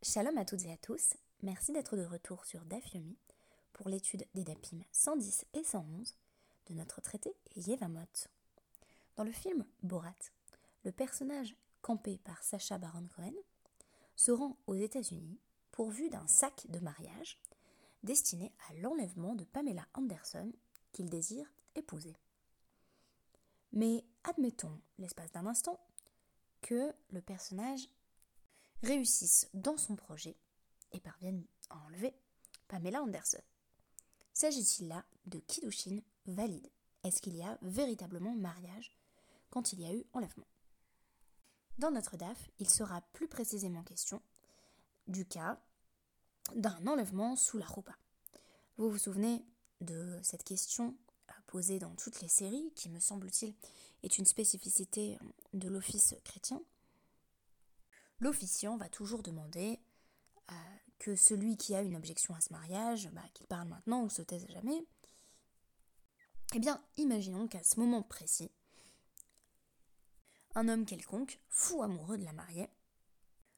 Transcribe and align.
Shalom 0.00 0.38
à 0.38 0.44
toutes 0.44 0.64
et 0.64 0.70
à 0.72 0.76
tous, 0.76 1.14
merci 1.42 1.72
d'être 1.72 1.96
de 1.96 2.04
retour 2.04 2.44
sur 2.44 2.64
Dafyomi 2.64 3.16
pour 3.72 3.88
l'étude 3.88 4.24
des 4.32 4.44
Dapim 4.44 4.78
110 4.92 5.44
et 5.54 5.64
111 5.64 6.14
de 6.68 6.74
notre 6.74 7.00
traité 7.00 7.34
Yevamot. 7.56 8.06
Dans 9.16 9.24
le 9.24 9.32
film 9.32 9.66
Borat, 9.82 10.14
le 10.84 10.92
personnage 10.92 11.56
campé 11.82 12.20
par 12.22 12.44
Sacha 12.44 12.78
Baron 12.78 13.08
Cohen 13.16 13.34
se 14.14 14.30
rend 14.30 14.56
aux 14.68 14.76
États-Unis 14.76 15.40
pourvu 15.72 16.08
d'un 16.10 16.28
sac 16.28 16.66
de 16.68 16.78
mariage 16.78 17.36
destiné 18.04 18.52
à 18.70 18.74
l'enlèvement 18.74 19.34
de 19.34 19.44
Pamela 19.44 19.84
Anderson 19.94 20.52
qu'il 20.92 21.10
désire 21.10 21.52
épouser. 21.74 22.14
Mais 23.72 24.04
admettons, 24.22 24.80
l'espace 25.00 25.32
d'un 25.32 25.46
instant, 25.46 25.80
que 26.62 26.92
le 27.10 27.20
personnage 27.20 27.88
réussisse 28.82 29.48
dans 29.54 29.76
son 29.76 29.96
projet 29.96 30.36
et 30.92 31.00
parviennent 31.00 31.46
à 31.70 31.78
enlever 31.86 32.14
Pamela 32.68 33.02
Anderson. 33.02 33.40
S'agit-il 34.32 34.88
là 34.88 35.04
de 35.26 35.38
Kidushin 35.40 36.00
valide? 36.26 36.70
Est-ce 37.04 37.20
qu'il 37.20 37.36
y 37.36 37.42
a 37.42 37.58
véritablement 37.62 38.34
mariage 38.34 38.92
quand 39.50 39.72
il 39.72 39.80
y 39.80 39.86
a 39.86 39.94
eu 39.94 40.04
enlèvement? 40.12 40.46
Dans 41.78 41.90
notre 41.90 42.16
DAF, 42.16 42.50
il 42.58 42.68
sera 42.68 43.00
plus 43.12 43.28
précisément 43.28 43.82
question 43.82 44.20
du 45.06 45.24
cas 45.24 45.60
d'un 46.54 46.86
enlèvement 46.86 47.36
sous 47.36 47.58
la 47.58 47.66
roupa. 47.66 47.96
Vous 48.76 48.90
vous 48.90 48.98
souvenez 48.98 49.44
de 49.80 50.18
cette 50.22 50.44
question 50.44 50.96
posée 51.46 51.78
dans 51.78 51.94
toutes 51.94 52.20
les 52.20 52.28
séries, 52.28 52.72
qui 52.74 52.88
me 52.88 53.00
semble-t-il 53.00 53.54
est 54.02 54.18
une 54.18 54.26
spécificité 54.26 55.18
de 55.54 55.68
l'office 55.68 56.14
chrétien? 56.24 56.62
L'officiant 58.20 58.76
va 58.76 58.88
toujours 58.88 59.22
demander 59.22 59.80
euh, 60.50 60.54
que 60.98 61.16
celui 61.16 61.56
qui 61.56 61.74
a 61.74 61.82
une 61.82 61.96
objection 61.96 62.34
à 62.34 62.40
ce 62.40 62.52
mariage, 62.52 63.08
bah, 63.12 63.24
qu'il 63.34 63.46
parle 63.46 63.68
maintenant 63.68 64.02
ou 64.02 64.08
se 64.08 64.22
taise 64.22 64.46
jamais. 64.48 64.84
Eh 66.54 66.58
bien, 66.58 66.82
imaginons 66.96 67.46
qu'à 67.46 67.62
ce 67.62 67.78
moment 67.78 68.02
précis, 68.02 68.50
un 70.54 70.68
homme 70.68 70.86
quelconque, 70.86 71.40
fou 71.48 71.82
amoureux 71.82 72.18
de 72.18 72.24
la 72.24 72.32
mariée, 72.32 72.68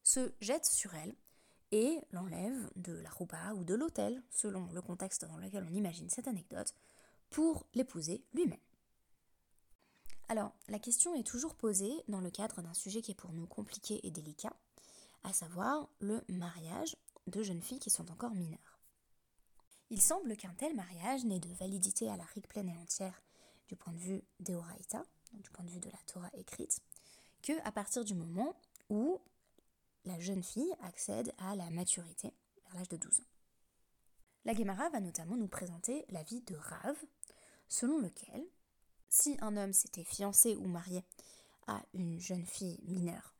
se 0.03 0.33
jette 0.41 0.67
sur 0.67 0.95
elle 0.95 1.15
et 1.73 2.01
l'enlève 2.11 2.71
de 2.77 2.95
la 2.95 3.11
roupa 3.11 3.55
ou 3.55 3.65
de 3.65 3.75
l'hôtel, 3.75 4.23
selon 4.31 4.67
le 4.73 4.83
contexte 4.83 5.25
dans 5.25 5.37
lequel 5.37 5.65
on 5.71 5.75
imagine 5.75 6.11
cette 6.11 6.27
anecdote, 6.27 6.75
pour 7.31 7.65
l'épouser 7.75 8.25
lui-même. 8.35 8.59
Alors, 10.31 10.53
la 10.69 10.79
question 10.79 11.13
est 11.17 11.27
toujours 11.27 11.57
posée 11.57 11.93
dans 12.07 12.21
le 12.21 12.31
cadre 12.31 12.63
d'un 12.63 12.73
sujet 12.73 13.03
qui 13.03 13.11
est 13.11 13.17
pour 13.17 13.33
nous 13.33 13.49
compliqué 13.49 13.99
et 14.07 14.13
délicat, 14.13 14.55
à 15.25 15.33
savoir 15.33 15.89
le 15.99 16.23
mariage 16.29 16.95
de 17.27 17.43
jeunes 17.43 17.61
filles 17.61 17.81
qui 17.81 17.91
sont 17.91 18.13
encore 18.13 18.37
mineures. 18.37 18.79
Il 19.91 20.01
semble 20.01 20.37
qu'un 20.37 20.55
tel 20.55 20.77
mariage 20.77 21.25
n'ait 21.25 21.41
de 21.41 21.53
validité 21.55 22.09
à 22.09 22.17
la 22.17 22.23
rigue 22.27 22.47
pleine 22.47 22.69
et 22.69 22.79
entière 22.79 23.21
du 23.67 23.75
point 23.75 23.93
de 23.93 23.99
vue 23.99 24.23
d'Eoraïta, 24.39 25.03
du 25.33 25.51
point 25.51 25.65
de 25.65 25.71
vue 25.71 25.81
de 25.81 25.91
la 25.91 25.99
Torah 26.07 26.31
écrite, 26.35 26.79
que 27.43 27.67
à 27.67 27.73
partir 27.73 28.05
du 28.05 28.15
moment 28.15 28.55
où 28.89 29.21
la 30.05 30.21
jeune 30.21 30.45
fille 30.45 30.73
accède 30.83 31.35
à 31.39 31.57
la 31.57 31.71
maturité, 31.71 32.33
vers 32.67 32.77
l'âge 32.77 32.89
de 32.89 32.99
12 32.99 33.19
ans. 33.19 33.25
La 34.45 34.55
Gemara 34.55 34.91
va 34.91 35.01
notamment 35.01 35.37
nous 35.37 35.49
présenter 35.49 36.05
la 36.11 36.23
vie 36.23 36.43
de 36.43 36.55
Rav, 36.55 36.97
selon 37.69 37.99
lequel 37.99 38.47
si 39.11 39.37
un 39.41 39.57
homme 39.57 39.75
s'était 39.75 40.05
fiancé 40.05 40.57
ou 40.57 40.67
marié 40.67 41.05
à 41.67 41.83
une 41.93 42.19
jeune 42.19 42.47
fille 42.47 42.81
mineure, 42.85 43.35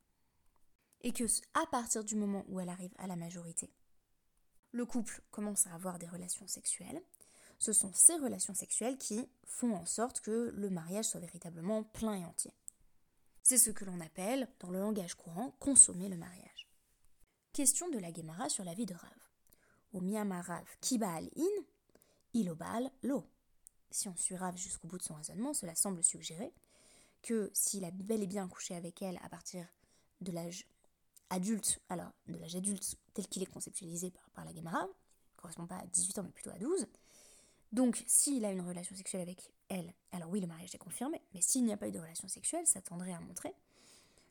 et 1.01 1.13
que 1.13 1.25
à 1.55 1.65
partir 1.67 2.05
du 2.05 2.17
moment 2.17 2.45
où 2.49 2.61
elle 2.61 2.69
arrive 2.69 2.95
à 2.99 3.07
la 3.07 3.17
majorité, 3.17 3.73
le 4.73 4.85
couple 4.85 5.23
commence 5.31 5.67
à 5.67 5.75
avoir 5.75 5.99
des 5.99 6.09
relations 6.09 6.47
sexuelles, 6.47 7.03
ce 7.59 7.73
sont 7.73 7.93
ces 7.93 8.17
relations 8.17 8.55
sexuelles 8.55 8.99
qui 8.99 9.29
font 9.45 9.75
en 9.75 9.87
sorte 9.87 10.21
que 10.21 10.53
le 10.55 10.71
mariage 10.71 11.07
soit 11.07 11.21
véritablement 11.21 11.85
plein 11.85 12.15
et 12.15 12.25
entier. 12.25 12.53
C'est 13.43 13.59
ce 13.59 13.71
que 13.71 13.85
l'on 13.85 14.01
appelle, 14.01 14.49
dans 14.61 14.71
le 14.71 14.79
langage 14.79 15.15
courant, 15.15 15.53
consommer 15.61 16.09
le 16.09 16.17
mariage. 16.17 16.69
Question 17.53 17.89
de 17.91 17.99
la 17.99 18.13
Gemara 18.13 18.49
sur 18.49 18.65
la 18.65 18.75
vie 18.75 18.87
de 18.87 18.95
Rav. 18.95 19.11
Au 19.93 20.01
Miyamarav 20.01 20.65
Kibaal 20.81 21.29
In, 21.37 21.65
Ilobal 22.33 22.91
Lo 23.03 23.27
si 23.91 24.09
on 24.09 24.17
suit 24.17 24.37
Rav 24.37 24.57
jusqu'au 24.57 24.89
bout 24.89 24.99
de 24.99 25.03
son 25.03 25.15
raisonnement, 25.15 25.55
cela 25.55 25.75
semble 25.75 26.03
suggérer 26.03 26.53
que 27.23 27.51
s'il 27.53 27.85
a 27.85 27.91
bel 27.91 28.23
et 28.23 28.27
bien 28.27 28.49
couché 28.49 28.75
avec 28.75 29.03
elle 29.03 29.19
à 29.23 29.29
partir 29.29 29.67
de 30.21 30.33
l'âge 30.33 30.67
adulte, 31.29 31.81
alors 31.89 32.11
de 32.27 32.37
l'âge 32.37 32.57
adulte 32.57 32.97
tel 33.15 33.27
qu'il 33.29 33.43
est 33.43 33.47
conceptualisé 33.47 34.13
par, 34.35 34.45
la 34.45 34.55
Gemara, 34.55 34.83
ne 34.83 35.37
correspond 35.37 35.67
pas 35.67 35.77
à 35.77 35.87
18 35.87 36.19
ans 36.19 36.23
mais 36.23 36.31
plutôt 36.31 36.51
à 36.51 36.59
12, 36.59 36.87
donc 37.73 38.03
s'il 38.07 38.45
a 38.45 38.51
une 38.51 38.63
relation 38.63 38.97
sexuelle 38.97 39.23
avec 39.23 39.53
elle, 39.69 39.93
alors 40.13 40.31
oui 40.31 40.41
le 40.41 40.47
mariage 40.47 40.75
est 40.75 40.79
confirmé, 40.79 41.21
mais 41.35 41.41
s'il 41.41 41.65
n'y 41.65 41.73
a 41.73 41.77
pas 41.77 41.89
eu 41.89 41.93
de 41.93 42.01
relation 42.01 42.27
sexuelle, 42.29 42.67
ça 42.67 42.81
tendrait 42.81 43.13
à 43.13 43.21
montrer 43.21 43.55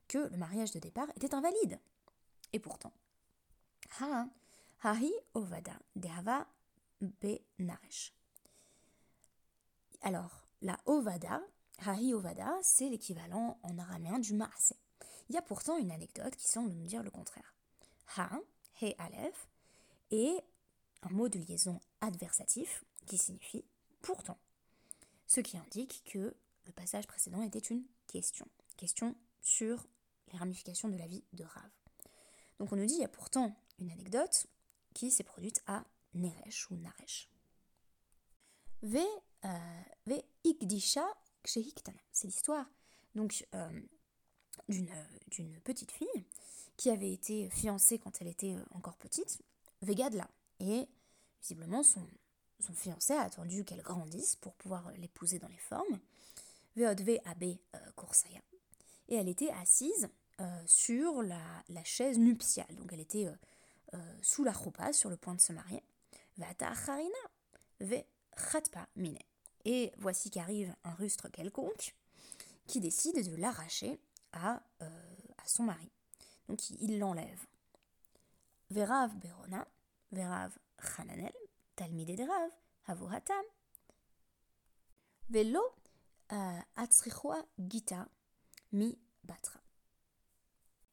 que 0.07 0.17
le 0.17 0.37
mariage 0.37 0.71
de 0.71 0.79
départ 0.79 1.07
était 1.15 1.33
invalide. 1.33 1.79
Et 2.51 2.59
pourtant, 2.59 2.91
ha, 4.01 4.27
hahi 4.83 5.13
ovada 5.35 5.79
dehava 5.95 6.47
be 6.99 7.39
naresh. 7.59 8.11
Alors, 10.01 10.47
la 10.61 10.79
Ovada, 10.85 11.41
Hari 11.79 12.13
Ovada, 12.13 12.57
c'est 12.61 12.89
l'équivalent 12.89 13.59
en 13.63 13.77
araméen 13.77 14.19
du 14.19 14.33
Maasé. 14.33 14.75
Il 15.29 15.35
y 15.35 15.37
a 15.37 15.41
pourtant 15.41 15.77
une 15.77 15.91
anecdote 15.91 16.35
qui 16.35 16.47
semble 16.47 16.71
nous 16.71 16.85
dire 16.85 17.03
le 17.03 17.11
contraire. 17.11 17.53
Ha, 18.17 18.29
He 18.81 18.95
Aleph, 18.97 19.49
est 20.11 20.43
un 21.03 21.09
mot 21.09 21.29
de 21.29 21.39
liaison 21.39 21.79
adversatif 22.01 22.83
qui 23.05 23.17
signifie 23.17 23.65
pourtant. 24.01 24.37
Ce 25.27 25.41
qui 25.41 25.57
indique 25.57 26.03
que 26.05 26.35
le 26.65 26.71
passage 26.71 27.07
précédent 27.07 27.41
était 27.41 27.59
une 27.59 27.83
question. 28.07 28.47
Question 28.77 29.15
sur 29.41 29.85
les 30.31 30.37
ramifications 30.37 30.89
de 30.89 30.97
la 30.97 31.07
vie 31.07 31.23
de 31.33 31.43
Rav. 31.43 31.69
Donc 32.59 32.71
on 32.71 32.75
nous 32.75 32.85
dit 32.85 32.95
il 32.95 33.01
y 33.01 33.05
a 33.05 33.09
pourtant 33.09 33.55
une 33.79 33.91
anecdote 33.91 34.47
qui 34.93 35.11
s'est 35.11 35.23
produite 35.23 35.61
à 35.67 35.83
Neresh 36.13 36.69
ou 36.71 36.75
Naresh. 36.75 37.29
Ve 38.81 39.05
c'est 41.43 42.27
l'histoire 42.27 42.65
donc 43.15 43.45
euh, 43.55 43.81
d'une 44.69 45.59
petite 45.61 45.91
fille 45.91 46.25
qui 46.77 46.89
avait 46.89 47.11
été 47.11 47.49
fiancée 47.49 47.99
quand 47.99 48.21
elle 48.21 48.27
était 48.27 48.53
euh, 48.53 48.63
encore 48.71 48.97
petite, 48.97 49.41
Vegadla. 49.81 50.29
Et 50.59 50.87
visiblement, 51.41 51.83
son, 51.83 52.05
son 52.59 52.73
fiancé 52.73 53.13
a 53.13 53.21
attendu 53.21 53.65
qu'elle 53.65 53.81
grandisse 53.81 54.35
pour 54.37 54.53
pouvoir 54.55 54.91
l'épouser 54.93 55.39
dans 55.39 55.47
les 55.47 55.57
formes. 55.57 55.99
Veodve 56.75 57.19
Abe 57.25 57.57
Kursaya. 57.97 58.41
Et 59.07 59.15
elle 59.15 59.27
était 59.27 59.49
assise 59.51 60.07
sur 60.65 61.21
la, 61.21 61.41
la, 61.67 61.83
chaise 61.83 62.17
nuptiale. 62.17 62.73
Donc 62.75 62.93
elle 62.93 63.01
était 63.01 63.27
sous 64.21 64.43
la 64.43 64.53
roupa, 64.53 64.93
sur 64.93 65.09
le 65.09 65.17
point 65.17 65.35
de 65.35 65.41
se 65.41 65.51
marier. 65.51 65.83
Vata 66.37 66.71
Harina. 66.71 67.17
Ve 67.81 68.03
Khatpa. 68.35 68.87
Et 69.65 69.91
voici 69.97 70.29
qu'arrive 70.29 70.73
un 70.83 70.93
rustre 70.93 71.29
quelconque 71.29 71.95
qui 72.67 72.79
décide 72.79 73.29
de 73.29 73.35
l'arracher 73.35 73.99
à, 74.31 74.61
euh, 74.81 75.15
à, 75.37 75.47
son 75.47 75.63
mari. 75.63 75.89
Donc 76.47 76.69
il 76.69 76.99
l'enlève. 76.99 77.45
Verav 78.69 79.15
Berona, 79.17 79.67
Verav 80.11 80.57
Hananel, 80.97 81.33
Talmide 81.75 82.15
Derav, 82.15 82.51
Havohatam. 82.85 83.43
Velo 85.29 85.61
euh, 86.31 86.59
Atzrichoa 86.75 87.43
Gita 87.57 88.07
Mi 88.71 88.97
Batra. 89.23 89.59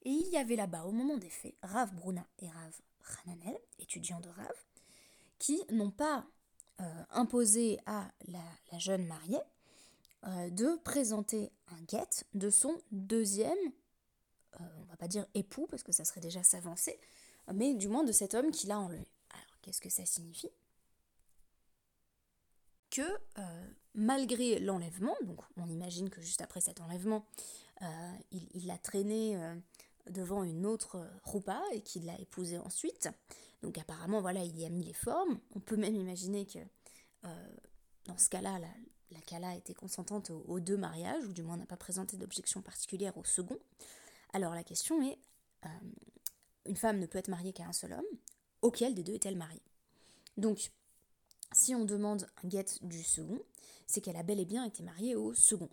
Et 0.03 0.10
il 0.10 0.28
y 0.28 0.37
avait 0.37 0.56
là-bas, 0.56 0.84
au 0.84 0.93
moment 0.93 1.16
des 1.16 1.31
faits, 1.31 1.56
Rav 1.62 1.93
Bruna 1.94 2.26
et 2.38 2.49
Rav 2.49 2.81
Hananel, 3.25 3.58
étudiants 3.79 4.20
de 4.20 4.29
Rav, 4.29 4.55
qui 5.38 5.62
n'ont 5.70 5.90
pas 5.90 6.25
imposer 7.11 7.78
à 7.87 8.11
la, 8.28 8.78
jeune 8.78 9.06
mariée 9.06 9.40
euh, 10.26 10.50
de 10.50 10.78
présenter 10.84 11.50
un 11.69 11.82
guet 11.84 12.25
de 12.34 12.50
son 12.50 12.76
deuxième, 12.90 13.56
euh, 14.61 14.64
on 14.81 14.84
va 14.84 14.96
pas 14.96 15.08
dire 15.08 15.26
époux 15.34 15.67
parce 15.70 15.82
que 15.82 15.93
ça 15.93 16.05
serait 16.05 16.20
déjà 16.20 16.43
s'avancer, 16.43 16.99
mais 17.55 17.75
du 17.75 17.88
moins 17.88 18.05
de 18.05 18.12
cet 18.12 18.34
homme 18.34 18.50
qui 18.50 18.67
l'a 18.67 18.78
enlevé. 18.78 19.08
Alors 19.31 19.61
qu'est-ce 19.62 19.81
que 19.81 19.88
ça 19.88 20.05
signifie? 20.05 20.50
Que 22.90 23.06
malgré 23.94 24.58
l'enlèvement, 24.58 25.14
donc 25.23 25.40
on 25.56 25.69
imagine 25.69 26.08
que 26.11 26.20
juste 26.20 26.40
après 26.40 26.61
cet 26.61 26.81
enlèvement, 26.81 27.26
il 28.31 28.67
l'a 28.67 28.78
traîné 28.78 29.38
devant 30.11 30.44
une 30.44 30.67
autre 30.67 31.06
roupa 31.25 31.62
et 31.73 31.82
qu'il 31.82 32.06
l'a 32.06 32.19
épousée 32.20 32.58
ensuite. 32.58 33.08
Donc 33.66 33.78
apparemment, 33.78 34.20
voilà, 34.20 34.44
il 34.44 34.56
y 34.56 34.64
a 34.64 34.68
mis 34.68 34.84
les 34.84 34.92
formes. 34.92 35.40
On 35.56 35.58
peut 35.58 35.74
même 35.74 35.96
imaginer 35.96 36.46
que 36.46 36.60
euh, 37.24 37.48
dans 38.04 38.16
ce 38.16 38.28
cas-là, 38.28 38.60
la, 38.60 38.68
la 39.10 39.20
Kala 39.22 39.56
était 39.56 39.74
consentante 39.74 40.30
aux, 40.30 40.60
deux 40.60 40.76
mariages, 40.76 41.24
ou 41.24 41.32
du 41.32 41.42
moins 41.42 41.56
n'a 41.56 41.66
pas 41.66 41.76
présenté 41.76 42.16
d'objection 42.16 42.62
particulière 42.62 43.16
au 43.18 43.24
second. 43.24 43.58
Alors 44.32 44.54
la 44.54 44.62
question 44.62 45.02
est, 45.02 45.18
euh, 45.64 45.68
une 46.66 46.76
femme 46.76 47.00
ne 47.00 47.06
peut 47.06 47.18
être 47.18 47.26
mariée 47.26 47.52
qu'à 47.52 47.64
un 47.64 47.72
seul 47.72 47.94
homme, 47.94 48.04
auquel 48.62 48.94
des 48.94 49.02
deux 49.02 49.14
est-elle 49.14 49.36
mariée? 49.36 49.64
Donc, 50.36 50.70
si 51.50 51.74
on 51.74 51.84
demande 51.84 52.28
un 52.44 52.46
guet 52.46 52.66
du 52.82 53.02
second, 53.02 53.42
c'est 53.88 54.00
qu'elle 54.00 54.16
a 54.16 54.22
bel 54.22 54.38
et 54.38 54.44
bien 54.44 54.64
été 54.64 54.84
mariée 54.84 55.16
au 55.16 55.34
second. 55.34 55.70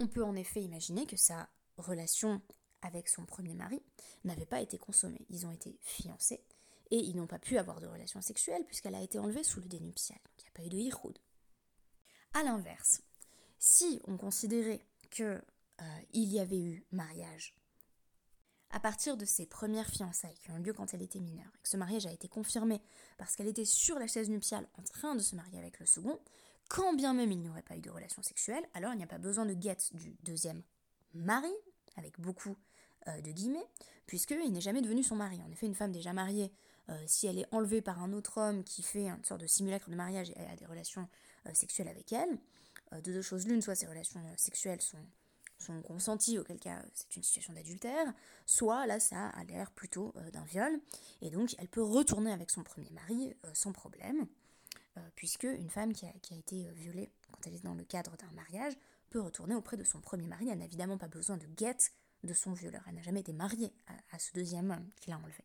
On 0.00 0.06
peut 0.06 0.24
en 0.24 0.34
effet 0.34 0.62
imaginer 0.62 1.04
que 1.04 1.18
sa 1.18 1.50
relation 1.76 2.40
avec 2.82 3.08
son 3.08 3.24
premier 3.24 3.54
mari 3.54 3.82
n'avait 4.24 4.46
pas 4.46 4.60
été 4.60 4.78
consommée. 4.78 5.24
Ils 5.30 5.46
ont 5.46 5.52
été 5.52 5.78
fiancés 5.80 6.44
et 6.90 6.98
ils 6.98 7.16
n'ont 7.16 7.26
pas 7.26 7.38
pu 7.38 7.58
avoir 7.58 7.80
de 7.80 7.86
relation 7.86 8.20
sexuelle 8.20 8.64
puisqu'elle 8.66 8.94
a 8.94 9.02
été 9.02 9.18
enlevée 9.18 9.44
sous 9.44 9.60
le 9.60 9.68
dénuptial. 9.68 10.18
Il 10.38 10.42
n'y 10.42 10.48
a 10.48 10.52
pas 10.52 10.64
eu 10.64 10.68
de 10.68 10.78
yichoud. 10.78 11.18
A 12.34 12.42
l'inverse, 12.42 13.02
si 13.58 14.00
on 14.04 14.16
considérait 14.16 14.84
qu'il 15.10 15.24
euh, 15.24 16.02
y 16.12 16.38
avait 16.38 16.60
eu 16.60 16.86
mariage 16.90 17.54
à 18.70 18.80
partir 18.80 19.16
de 19.16 19.24
ses 19.24 19.46
premières 19.46 19.88
fiançailles 19.88 20.38
qui 20.42 20.50
ont 20.50 20.56
eu 20.56 20.62
lieu 20.62 20.72
quand 20.72 20.94
elle 20.94 21.02
était 21.02 21.20
mineure, 21.20 21.52
et 21.54 21.62
que 21.62 21.68
ce 21.68 21.76
mariage 21.76 22.06
a 22.06 22.12
été 22.12 22.26
confirmé 22.26 22.80
parce 23.18 23.36
qu'elle 23.36 23.48
était 23.48 23.66
sur 23.66 23.98
la 23.98 24.06
chaise 24.06 24.30
nuptiale 24.30 24.66
en 24.78 24.82
train 24.82 25.14
de 25.14 25.20
se 25.20 25.36
marier 25.36 25.58
avec 25.58 25.78
le 25.78 25.86
second, 25.86 26.18
quand 26.68 26.94
bien 26.94 27.12
même 27.12 27.30
il 27.30 27.38
n'y 27.38 27.50
aurait 27.50 27.62
pas 27.62 27.76
eu 27.76 27.82
de 27.82 27.90
relation 27.90 28.22
sexuelle, 28.22 28.66
alors 28.72 28.94
il 28.94 28.96
n'y 28.96 29.04
a 29.04 29.08
pas 29.08 29.18
besoin 29.18 29.44
de 29.44 29.52
guette 29.52 29.94
du 29.94 30.16
deuxième 30.22 30.62
mari, 31.12 31.52
avec 31.96 32.18
beaucoup 32.18 32.56
euh, 33.08 33.20
de 33.20 33.30
guillemets, 33.30 33.66
puisqu'il 34.06 34.52
n'est 34.52 34.60
jamais 34.60 34.82
devenu 34.82 35.02
son 35.02 35.16
mari. 35.16 35.40
En 35.46 35.50
effet, 35.50 35.66
une 35.66 35.74
femme 35.74 35.92
déjà 35.92 36.12
mariée, 36.12 36.52
euh, 36.88 36.96
si 37.06 37.26
elle 37.26 37.38
est 37.38 37.46
enlevée 37.52 37.82
par 37.82 38.02
un 38.02 38.12
autre 38.12 38.38
homme 38.38 38.64
qui 38.64 38.82
fait 38.82 39.08
une 39.08 39.24
sorte 39.24 39.40
de 39.40 39.46
simulacre 39.46 39.90
de 39.90 39.94
mariage 39.94 40.30
et 40.30 40.46
a 40.46 40.56
des 40.56 40.66
relations 40.66 41.08
euh, 41.46 41.54
sexuelles 41.54 41.88
avec 41.88 42.12
elle, 42.12 42.38
de 42.92 43.10
deux 43.10 43.22
choses 43.22 43.46
l'une, 43.46 43.62
soit 43.62 43.74
ces 43.74 43.86
relations 43.86 44.20
sexuelles 44.36 44.82
sont 44.82 44.98
sont 45.58 45.80
consentis, 45.82 46.40
auquel 46.40 46.58
cas 46.58 46.82
c'est 46.92 47.14
une 47.14 47.22
situation 47.22 47.52
d'adultère, 47.52 48.12
soit 48.46 48.84
là 48.84 48.98
ça 48.98 49.28
a 49.28 49.44
l'air 49.44 49.70
plutôt 49.70 50.12
d'un 50.32 50.42
viol, 50.42 50.80
et 51.20 51.30
donc 51.30 51.54
elle 51.56 51.68
peut 51.68 51.84
retourner 51.84 52.32
avec 52.32 52.50
son 52.50 52.64
premier 52.64 52.90
mari 52.90 53.32
sans 53.54 53.70
problème, 53.70 54.26
euh, 54.98 55.00
puisque 55.14 55.44
une 55.44 55.70
femme 55.70 55.94
qui 55.94 56.04
a, 56.04 56.36
été 56.36 56.68
violée 56.72 57.10
quand 57.30 57.46
elle 57.46 57.54
est 57.54 57.64
dans 57.64 57.74
le 57.74 57.84
cadre 57.84 58.14
d'un 58.18 58.30
mariage 58.32 58.74
peut 59.08 59.20
retourner 59.20 59.54
auprès 59.54 59.78
de 59.78 59.84
son 59.84 60.00
premier 60.02 60.26
mari, 60.26 60.48
elle 60.50 60.58
n'a 60.58 60.66
évidemment 60.66 60.98
pas 60.98 61.08
besoin 61.08 61.38
de 61.38 61.46
guette 61.46 61.94
de 62.24 62.34
son 62.34 62.52
violeur, 62.52 62.82
elle 62.86 62.94
n'a 62.94 63.02
jamais 63.02 63.20
été 63.20 63.32
mariée 63.32 63.72
à, 64.12 64.18
ce 64.18 64.32
deuxième 64.32 64.70
homme 64.70 64.88
qui 65.00 65.10
l'a 65.10 65.18
enlevé. 65.18 65.44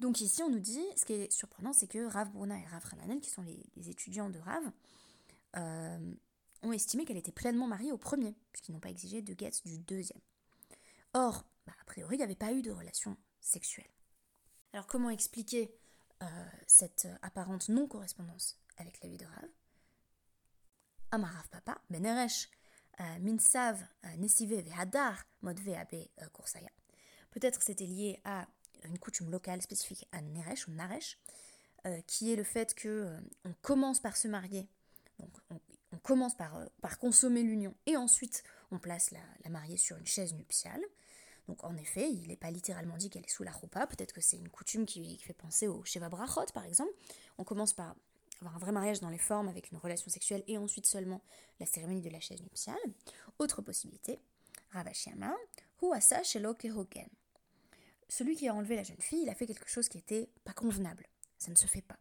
Donc 0.00 0.20
ici 0.20 0.42
on 0.42 0.50
nous 0.50 0.60
dit, 0.60 0.84
ce 0.96 1.04
qui 1.04 1.14
est 1.14 1.32
surprenant, 1.32 1.72
c'est 1.72 1.86
que 1.86 2.06
Rav 2.06 2.30
Bruna 2.30 2.58
et 2.58 2.64
Rav 2.66 2.84
Rananel, 2.84 3.20
qui 3.20 3.30
sont 3.30 3.42
les, 3.42 3.88
étudiants 3.88 4.30
de 4.30 4.38
Rav, 4.38 4.70
ont 6.62 6.72
estimé 6.72 7.04
qu'elle 7.04 7.16
était 7.16 7.32
pleinement 7.32 7.66
mariée 7.66 7.92
au 7.92 7.98
premier, 7.98 8.34
puisqu'ils 8.52 8.72
n'ont 8.72 8.80
pas 8.80 8.90
exigé 8.90 9.22
de 9.22 9.32
guette 9.32 9.64
du 9.64 9.78
deuxième. 9.78 10.20
Or, 11.14 11.44
bah, 11.66 11.72
a 11.80 11.84
priori, 11.84 12.16
il 12.16 12.18
n'y 12.18 12.24
avait 12.24 12.34
pas 12.34 12.52
eu 12.52 12.62
de 12.62 12.70
relation 12.70 13.16
sexuelle. 13.40 13.86
Alors 14.72 14.86
comment 14.86 15.10
expliquer 15.10 15.74
euh, 16.22 16.26
cette 16.66 17.08
apparente 17.22 17.68
non-correspondance 17.68 18.58
avec 18.76 19.02
la 19.02 19.08
vie 19.08 19.16
de 19.16 19.24
Rav? 19.24 19.48
Amarav 21.12 21.48
papa, 21.48 21.80
euh, 21.92 22.28
minsav, 23.20 23.82
euh, 24.04 24.16
nesive 24.16 24.60
vehadar, 24.60 25.24
modve 25.42 25.74
abe 25.74 26.08
kursaya. 26.32 26.70
Peut-être 27.30 27.62
c'était 27.62 27.86
lié 27.86 28.20
à 28.24 28.46
une 28.84 28.98
coutume 28.98 29.30
locale 29.30 29.62
spécifique 29.62 30.06
à 30.12 30.20
Neresh 30.20 30.68
ou 30.68 30.72
Naresh, 30.72 31.18
qui 32.06 32.32
est 32.32 32.36
le 32.36 32.42
fait 32.42 32.74
que 32.74 33.16
on 33.44 33.52
commence 33.62 34.00
par 34.00 34.16
se 34.16 34.26
marier, 34.26 34.68
donc 35.18 35.30
on, 35.50 35.98
commence 35.98 36.36
par, 36.36 36.56
euh, 36.56 36.66
consommer 37.00 37.42
l'union 37.42 37.74
et 37.86 37.96
ensuite 37.96 38.44
on 38.70 38.78
place 38.78 39.10
la, 39.12 39.50
mariée 39.50 39.76
sur 39.76 39.96
une 39.96 40.06
chaise 40.06 40.34
nuptiale. 40.34 40.82
Donc 41.48 41.62
en 41.64 41.76
effet, 41.76 42.10
il 42.10 42.28
n'est 42.28 42.36
pas 42.36 42.50
littéralement 42.50 42.96
dit 42.96 43.08
qu'elle 43.08 43.24
est 43.24 43.30
sous 43.30 43.44
la 43.44 43.52
roupa, 43.52 43.86
peut-être 43.86 44.12
que 44.12 44.20
c'est 44.20 44.36
une 44.36 44.48
coutume 44.48 44.84
qui, 44.84 45.18
fait 45.18 45.32
penser 45.32 45.68
au 45.68 45.84
Sheva 45.84 46.08
Brachot 46.08 46.46
par 46.52 46.64
exemple. 46.64 46.92
On 47.38 47.44
commence 47.44 47.72
par 47.72 47.96
avoir 48.40 48.56
un 48.56 48.58
vrai 48.58 48.72
mariage 48.72 49.00
dans 49.00 49.08
les 49.08 49.18
formes 49.18 49.48
avec 49.48 49.70
une 49.70 49.78
relation 49.78 50.10
sexuelle 50.10 50.42
et 50.46 50.58
ensuite 50.58 50.86
seulement 50.86 51.22
la 51.60 51.66
cérémonie 51.66 52.02
de 52.02 52.10
la 52.10 52.20
chaise 52.20 52.42
nuptiale. 52.42 52.76
Autre 53.38 53.62
possibilité, 53.62 54.20
Ravashiyama, 54.70 55.34
Huasa 55.80 56.22
Kehogen. 56.58 57.08
Celui 58.08 58.36
qui 58.36 58.48
a 58.48 58.54
enlevé 58.54 58.76
la 58.76 58.82
jeune 58.82 59.00
fille, 59.00 59.22
il 59.22 59.28
a 59.28 59.34
fait 59.34 59.46
quelque 59.46 59.68
chose 59.68 59.88
qui 59.88 59.98
était 59.98 60.28
pas 60.44 60.52
convenable. 60.52 61.06
Ça 61.38 61.50
ne 61.50 61.56
se 61.56 61.66
fait 61.66 61.82
pas. 61.82 61.98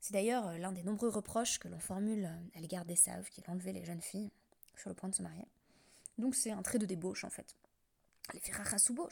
C'est 0.00 0.12
d'ailleurs 0.12 0.46
euh, 0.46 0.58
l'un 0.58 0.72
des 0.72 0.82
nombreux 0.82 1.08
reproches 1.08 1.58
que 1.58 1.68
l'on 1.68 1.78
formule 1.78 2.26
euh, 2.26 2.58
à 2.58 2.60
l'égard 2.60 2.84
des 2.84 2.96
saves, 2.96 3.28
qui 3.30 3.42
enlevé 3.48 3.72
les 3.72 3.84
jeunes 3.84 4.02
filles 4.02 4.30
sur 4.76 4.88
le 4.88 4.94
point 4.94 5.08
de 5.08 5.14
se 5.14 5.22
marier. 5.22 5.46
Donc 6.18 6.34
c'est 6.34 6.50
un 6.50 6.62
trait 6.62 6.78
de 6.78 6.86
débauche 6.86 7.24
en 7.24 7.30
fait. 7.30 7.56
Les 8.32 8.40
Firachasubo. 8.40 9.08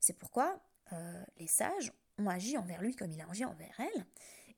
C'est 0.00 0.18
pourquoi 0.18 0.60
euh, 0.92 1.24
les 1.38 1.46
sages 1.46 1.92
ont 2.18 2.28
agi 2.28 2.56
envers 2.56 2.82
lui 2.82 2.94
comme 2.94 3.10
il 3.10 3.20
a 3.20 3.28
agi 3.28 3.44
envers 3.44 3.78
elle, 3.78 4.06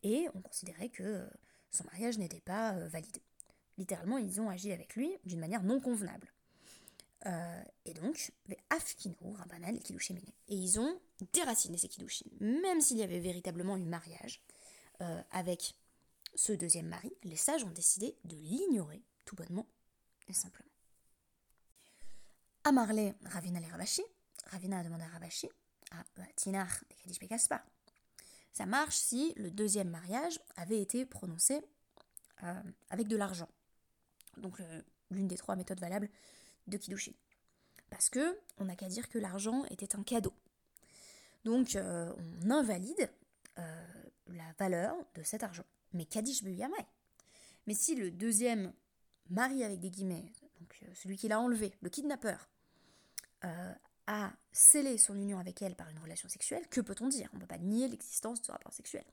et 0.02 0.28
ont 0.34 0.42
considéré 0.42 0.88
que 0.88 1.28
son 1.70 1.84
mariage 1.84 2.18
n'était 2.18 2.40
pas 2.40 2.72
valide. 2.88 3.18
Littéralement, 3.78 4.18
ils 4.18 4.40
ont 4.40 4.50
agi 4.50 4.72
avec 4.72 4.94
lui 4.96 5.10
d'une 5.24 5.40
manière 5.40 5.62
non 5.62 5.80
convenable. 5.80 6.32
et 7.84 7.94
donc, 7.94 8.32
Rabbanal 9.34 9.76
et 9.76 9.94
Et 10.48 10.54
ils 10.54 10.78
ont 10.80 11.00
déraciné 11.32 11.78
ces 11.78 11.88
Kiddushin. 11.88 12.26
Même 12.40 12.80
s'il 12.80 12.98
y 12.98 13.02
avait 13.02 13.20
véritablement 13.20 13.76
eu 13.76 13.84
mariage, 13.84 14.42
euh, 15.02 15.22
avec 15.32 15.74
ce 16.34 16.52
deuxième 16.52 16.86
mari, 16.86 17.12
les 17.24 17.36
sages 17.36 17.64
ont 17.64 17.70
décidé 17.70 18.16
de 18.24 18.36
l'ignorer, 18.36 19.02
tout 19.24 19.34
bonnement 19.34 19.66
et 20.28 20.32
simplement. 20.32 20.70
Amarle 22.64 23.14
Ravina 23.24 23.58
les 23.58 23.66
Ravashi, 23.66 24.02
Ravina 24.46 24.78
a 24.78 24.84
demandé 24.84 25.02
à 25.02 25.08
Ravashi, 25.08 25.48
à 25.90 26.00
euh, 26.20 26.24
Tinar 26.36 26.68
et 26.90 26.94
Kadish. 26.94 27.18
Ça 28.52 28.66
marche 28.66 28.96
si 28.96 29.32
le 29.36 29.50
deuxième 29.50 29.90
mariage 29.90 30.38
avait 30.56 30.80
été 30.80 31.06
prononcé 31.06 31.60
euh, 32.42 32.62
avec 32.90 33.08
de 33.08 33.16
l'argent. 33.16 33.48
Donc 34.36 34.60
l'une 35.10 35.28
des 35.28 35.36
trois 35.36 35.56
méthodes 35.56 35.80
valables 35.80 36.08
de 36.66 36.76
Kiddushin. 36.76 37.12
Parce 37.90 38.08
que 38.08 38.38
on 38.58 38.64
n'a 38.64 38.76
qu'à 38.76 38.88
dire 38.88 39.08
que 39.08 39.18
l'argent 39.18 39.64
était 39.66 39.96
un 39.96 40.02
cadeau. 40.02 40.32
Donc 41.44 41.76
on 41.76 42.50
invalide 42.50 43.10
la 43.56 44.52
valeur 44.58 44.96
de 45.14 45.22
cet 45.22 45.42
argent. 45.42 45.64
Mais 45.92 46.06
Kadish 46.06 46.42
Beyamai. 46.42 46.86
Mais 47.66 47.74
si 47.74 47.94
le 47.94 48.10
deuxième 48.10 48.72
mari 49.30 49.64
avec 49.64 49.80
des 49.80 49.90
guillemets, 49.90 50.32
donc 50.60 50.78
euh, 50.82 50.86
celui 50.94 51.16
qui 51.16 51.28
l'a 51.28 51.40
enlevé, 51.40 51.72
le 51.80 51.88
kidnappeur, 51.90 52.48
a 54.06 54.32
scellé 54.52 54.98
son 54.98 55.16
union 55.16 55.38
avec 55.38 55.62
elle 55.62 55.76
par 55.76 55.88
une 55.88 55.98
relation 55.98 56.28
sexuelle, 56.28 56.66
que 56.68 56.80
peut-on 56.80 57.08
dire? 57.08 57.28
On 57.32 57.36
ne 57.36 57.40
peut 57.40 57.46
pas 57.46 57.58
nier 57.58 57.88
l'existence 57.88 58.40
de 58.40 58.46
ce 58.46 58.52
rapport 58.52 58.72
sexuel. 58.72 59.04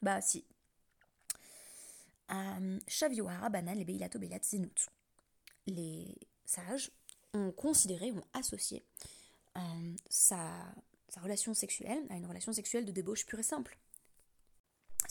Bah 0.00 0.20
si. 0.20 0.44
Euh, 2.30 2.78
Shaviohara 2.88 3.50
Banal 3.50 3.80
et 3.80 3.84
Beilato 3.84 4.18
Beilat. 4.18 4.40
Les 5.66 6.16
sages 6.44 6.90
ont 7.34 7.52
considéré, 7.52 8.10
ont 8.10 8.24
associé 8.32 8.84
sa, 10.08 10.50
sa 11.08 11.20
relation 11.20 11.54
sexuelle 11.54 12.04
à 12.10 12.16
une 12.16 12.26
relation 12.26 12.52
sexuelle 12.52 12.84
de 12.84 12.90
débauche 12.90 13.26
pure 13.26 13.38
et 13.38 13.44
simple 13.44 13.78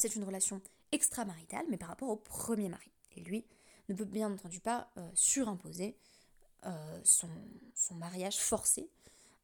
c'est 0.01 0.15
une 0.15 0.24
relation 0.24 0.62
extramaritale, 0.91 1.65
mais 1.70 1.77
par 1.77 1.89
rapport 1.89 2.10
au 2.10 2.15
premier 2.15 2.70
mari. 2.70 2.91
Et 3.15 3.22
lui 3.22 3.46
ne 3.89 3.94
peut 3.94 4.05
bien 4.05 4.32
entendu 4.32 4.60
pas 4.60 4.91
euh, 4.98 5.10
surimposer 5.13 5.98
euh, 6.65 7.01
son, 7.03 7.29
mariage 7.96 8.38
forcé 8.38 8.89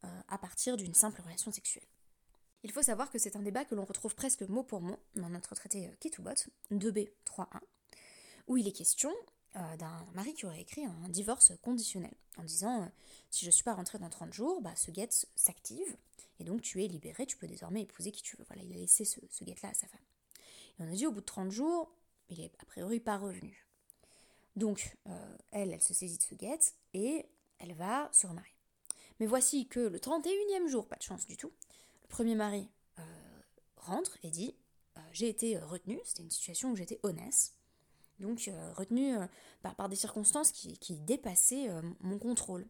euh, 0.04 0.22
à 0.28 0.38
partir 0.38 0.78
d'une 0.78 0.94
simple 0.94 1.22
relation 1.22 1.52
sexuelle. 1.52 1.88
Il 2.64 2.72
faut 2.72 2.82
savoir 2.82 3.10
que 3.10 3.20
c'est 3.20 3.36
un 3.36 3.42
débat 3.42 3.66
que 3.66 3.76
l'on 3.76 3.86
retrouve 3.86 4.16
presque 4.16 4.42
mot 4.44 4.64
pour 4.64 4.82
mot 4.82 4.98
dans 5.16 5.30
notre 5.30 5.56
traité 5.56 5.90
Ketubot 6.00 6.32
2b 6.72 7.10
3.1, 7.26 7.46
où 8.48 8.58
il 8.58 8.68
est 8.68 8.72
question 8.72 9.14
d'un 9.80 10.06
mari 10.14 10.34
qui 10.36 10.46
aurait 10.46 10.62
écrit 10.62 10.86
un 10.86 11.10
divorce 11.10 11.54
conditionnel, 11.64 12.14
en 12.38 12.44
disant 12.44 12.92
si 13.32 13.46
je 13.46 13.50
ne 13.50 13.52
suis 13.52 13.64
pas 13.64 13.74
rentré 13.74 13.98
dans 13.98 14.10
30 14.10 14.34
jours, 14.34 14.62
bah, 14.62 14.76
ce 14.76 14.92
guet 14.92 15.10
s'active, 15.36 15.98
et 16.40 16.44
donc 16.44 16.62
tu 16.62 16.84
es 16.84 16.88
libéré, 16.88 17.26
tu 17.26 17.38
peux 17.38 17.48
désormais 17.48 17.82
épouser 17.82 18.12
qui 18.12 18.22
tu 18.22 18.38
veux. 18.38 18.46
Voilà, 18.48 18.64
il 18.64 18.74
a 18.74 18.78
laissé 18.78 19.06
ce, 19.06 19.20
guet-là 19.44 19.70
à 19.70 19.74
sa 19.74 19.88
femme. 19.88 20.02
Et 20.80 20.84
on 20.84 20.88
a 20.88 20.92
dit 20.92 21.08
au 21.08 21.12
bout 21.12 21.22
de 21.22 21.26
30 21.26 21.52
jours, 21.52 21.92
il 22.30 22.40
est 22.40 22.52
a 22.60 22.66
priori 22.66 23.00
pas 23.00 23.18
revenu. 23.18 23.68
Donc, 24.56 24.98
euh, 25.08 25.38
elle, 25.52 25.72
elle 25.72 25.82
se 25.82 25.94
saisit 25.94 26.18
de 26.18 26.24
ce 26.24 26.36
guette 26.36 26.76
et 26.94 27.26
elle 27.60 27.74
va 27.74 28.10
se 28.12 28.28
remarier. 28.28 28.57
Mais 29.20 29.26
voici 29.26 29.68
que 29.68 29.80
le 29.80 30.00
31e 30.00 30.68
jour, 30.68 30.88
pas 30.88 30.96
de 30.96 31.04
chance 31.04 31.26
du 31.26 31.38
tout, 31.38 31.52
le 32.04 32.08
premier 32.08 32.36
mari 32.36 32.70
euh, 33.00 33.04
rentre 33.78 34.18
et 34.24 34.30
dit 34.30 34.56
euh, 34.98 35.02
J'ai 35.12 35.30
été 35.30 35.58
retenu, 35.58 36.00
c'était 36.04 36.24
une 36.24 36.32
situation 36.32 36.72
où 36.72 36.76
j'étais 36.76 37.00
honnête, 37.04 37.54
donc 38.20 38.50
retenu 38.76 39.16
par, 39.62 39.90
des 39.90 39.96
circonstances 39.96 40.52
qui, 40.52 40.96
dépassaient 41.02 41.70
mon 42.00 42.18
contrôle. 42.18 42.66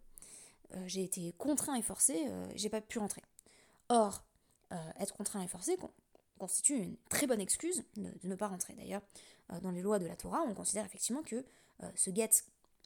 j'ai 0.88 1.06
été 1.06 1.32
contraint 1.38 1.76
et 1.76 1.82
forcé, 1.82 2.30
j'ai 2.56 2.70
pas 2.70 2.82
pu 2.82 3.00
rentrer. 3.00 3.22
Or, 3.88 4.26
être 5.00 5.14
contraint 5.14 5.42
et 5.42 5.48
forcé, 5.48 5.78
constitue 6.38 6.78
une 6.78 6.98
très 7.10 7.28
bonne 7.28 7.42
excuse 7.42 7.84
de, 7.98 8.14
ne 8.24 8.36
pas 8.36 8.48
rentrer. 8.48 8.74
D'ailleurs, 8.76 9.02
euh, 9.52 9.60
dans 9.60 9.72
les 9.72 9.82
lois 9.82 10.00
de 10.00 10.06
la 10.06 10.16
Torah, 10.16 10.44
on 10.48 10.54
considère 10.54 10.86
effectivement 10.86 11.24
que 11.24 11.44
euh, 11.84 11.92
ce 11.96 12.10
guet 12.10 12.30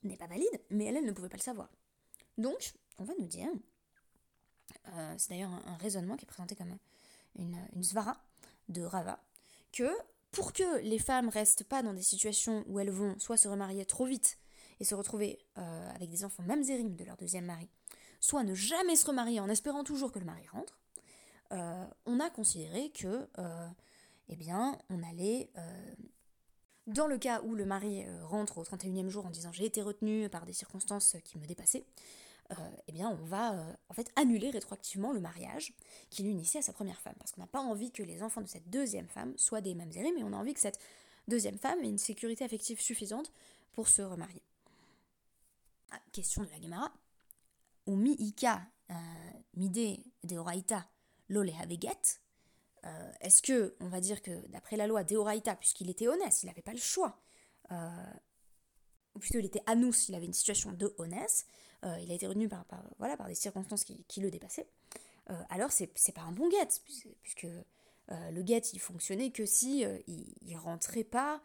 n'est 0.03 0.18
pas 0.18 0.27
valide, 0.27 0.62
mais 0.70 0.86
elle, 0.86 1.03
ne 1.03 1.12
pouvait 1.12 1.30
pas 1.30 1.38
le 1.38 1.44
savoir. 1.44 1.70
Donc, 2.38 2.74
on 3.01 3.05
va 3.05 3.13
nous 3.20 3.27
dire. 3.27 3.50
C'est 5.17 5.29
d'ailleurs 5.29 5.51
un, 5.51 5.77
raisonnement 5.77 6.15
qui 6.15 6.25
est 6.25 6.27
présenté 6.27 6.55
comme 6.55 6.77
une, 7.38 7.84
svara 7.84 8.17
de 8.70 8.84
Rava, 8.84 9.20
que 9.72 9.89
pour 10.31 10.53
que 10.53 10.79
les 10.81 11.00
femmes 11.00 11.29
restent 11.29 11.63
pas 11.63 11.84
dans 11.84 11.93
des 11.93 12.01
situations 12.01 12.63
où 12.67 12.79
elles 12.79 12.89
vont 12.89 13.17
soit 13.20 13.38
se 13.38 13.48
remarier 13.48 13.86
trop 13.86 14.05
vite 14.05 14.38
et 14.79 14.86
se 14.86 14.96
retrouver 14.96 15.39
euh, 15.58 15.91
avec 15.93 16.10
des 16.10 16.24
enfants 16.24 16.43
même 16.43 16.63
zérim 16.63 16.96
de 16.96 17.03
leur 17.03 17.17
deuxième 17.17 17.46
mari, 17.46 17.70
soit 18.20 18.43
ne 18.43 18.53
jamais 18.53 18.96
se 18.96 19.05
remarier 19.05 19.39
en 19.39 19.50
espérant 19.50 19.84
toujours 19.84 20.12
que 20.12 20.20
le 20.20 20.25
mari 20.25 20.48
rentre, 20.48 20.79
euh, 21.51 21.86
on 22.05 22.20
a 22.20 22.29
considéré 22.29 22.91
que, 22.91 23.27
euh, 23.38 23.67
eh 24.29 24.36
bien, 24.36 24.77
on 24.89 25.03
allait, 25.03 25.51
dans 26.88 27.08
le 27.08 27.17
cas 27.17 27.41
où 27.41 27.55
le 27.55 27.65
mari 27.65 28.05
rentre 28.24 28.58
au 28.58 28.63
31e 28.63 29.10
jour 29.10 29.25
en 29.25 29.29
disant 29.29 29.51
j'ai 29.51 29.65
été 29.65 29.81
retenu 29.81 30.29
par 30.29 30.46
des 30.46 30.53
circonstances 30.53 31.17
qui 31.25 31.38
me 31.38 31.46
dépassaient, 31.46 31.84
euh, 31.84 32.30
eh 32.88 32.91
bien 32.91 33.10
on 33.10 33.25
va 33.25 33.53
euh, 33.53 33.74
en 33.89 33.93
fait 33.93 34.12
annuler 34.15 34.50
rétroactivement 34.50 35.13
le 35.13 35.20
mariage 35.20 35.74
qui 36.10 36.24
l'unissait 36.24 36.60
à 36.60 36.62
sa 36.62 36.74
première 36.74 37.00
femme. 37.00 37.15
Parce 37.20 37.31
qu'on 37.31 37.41
n'a 37.41 37.48
pas 37.48 37.62
envie 37.62 37.91
que 37.91 38.03
les 38.03 38.24
enfants 38.24 38.41
de 38.41 38.48
cette 38.48 38.70
deuxième 38.70 39.08
femme 39.08 39.38
soient 39.38 39.62
des 39.62 39.74
mamzerim, 39.74 40.13
mais 40.15 40.24
on 40.24 40.34
a 40.34 40.38
envie 40.38 40.53
que 40.53 40.60
cette 40.60 40.79
deuxième 41.27 41.58
femme 41.58 41.84
ait 41.84 41.89
une 41.89 41.98
sécurité 41.98 42.43
affective 42.43 42.79
suffisante 42.81 43.31
pour 43.74 43.88
se 43.88 44.01
remarier. 44.01 44.41
Ah, 45.91 46.00
question 46.12 46.43
de 46.43 46.50
la 46.50 46.62
Gemara. 46.62 46.91
Ou 47.88 47.96
mi 47.96 48.15
ika 48.20 48.62
euh, 48.89 48.93
mide 49.55 50.03
deoraita 50.24 50.88
lole 51.29 51.51
haveget. 51.60 52.20
Est-ce 53.20 53.43
que, 53.43 53.75
on 53.79 53.89
va 53.89 54.01
dire 54.01 54.24
que 54.24 54.48
d'après 54.48 54.75
la 54.75 54.88
loi 54.88 55.03
deoraita, 55.03 55.55
puisqu'il 55.55 55.91
était 55.91 56.08
honnête, 56.08 56.41
il 56.41 56.48
n'avait 56.48 56.63
pas 56.63 56.74
le 56.74 56.79
choix, 56.79 57.22
ou 57.70 59.20
plutôt 59.20 59.38
il 59.38 59.46
était 59.46 59.62
anus, 59.67 60.10
il 60.10 60.15
avait 60.15 60.25
une 60.25 60.34
situation 60.34 60.72
de 60.72 60.91
honnête, 60.98 61.46
euh, 61.83 61.97
il 62.01 62.11
a 62.11 62.15
été 62.15 62.27
retenu 62.27 62.47
par, 62.47 62.65
des 63.27 63.35
circonstances 63.35 63.83
qui, 63.83 64.21
le 64.21 64.29
dépassaient, 64.29 64.67
euh, 65.29 65.41
alors 65.50 65.71
c'est 65.71 65.88
pas 66.13 66.21
un 66.21 66.31
bon 66.31 66.47
guet, 66.50 66.67
puisque 67.23 67.45
euh, 67.45 68.31
le 68.31 68.41
guet 68.43 68.61
il 68.73 68.79
fonctionnait 68.79 69.31
que 69.31 69.45
si 69.45 69.85
il, 70.07 70.57
rentrait 70.57 71.03
pas 71.03 71.41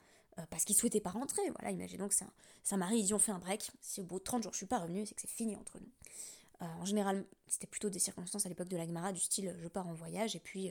parce 0.51 0.65
qu'il 0.65 0.77
souhaitait 0.77 1.01
pas 1.01 1.11
rentrer. 1.11 1.41
Voilà, 1.59 1.71
imaginons 1.71 2.09
que 2.09 2.15
un, 2.71 2.77
mari, 2.77 2.99
ils 2.99 3.15
ont 3.15 3.19
fait 3.19 3.33
un 3.33 3.39
break, 3.39 3.71
si 3.81 4.03
au 4.03 4.05
bout 4.05 4.19
de 4.19 4.25
30 4.25 4.43
jours 4.43 4.53
je 4.53 4.59
suis 4.59 4.67
pas 4.67 4.79
revenu, 4.79 5.07
c'est 5.07 5.15
que 5.15 5.23
c'est 5.23 5.31
fini 5.31 5.57
entre 5.57 5.79
nous. 5.79 5.91
en 6.61 6.85
général, 6.85 7.25
c'était 7.49 7.67
plutôt 7.67 7.89
des 7.89 7.99
circonstances 7.99 8.45
à 8.45 8.51
l'époque 8.51 8.69
de 8.69 8.77
la 8.77 8.85
Gemara 8.87 9.13
du 9.13 9.21
style 9.21 9.57
je 9.59 9.69
pars 9.69 9.87
en 9.87 9.95
voyage 9.95 10.37
et 10.37 10.41
puis 10.41 10.71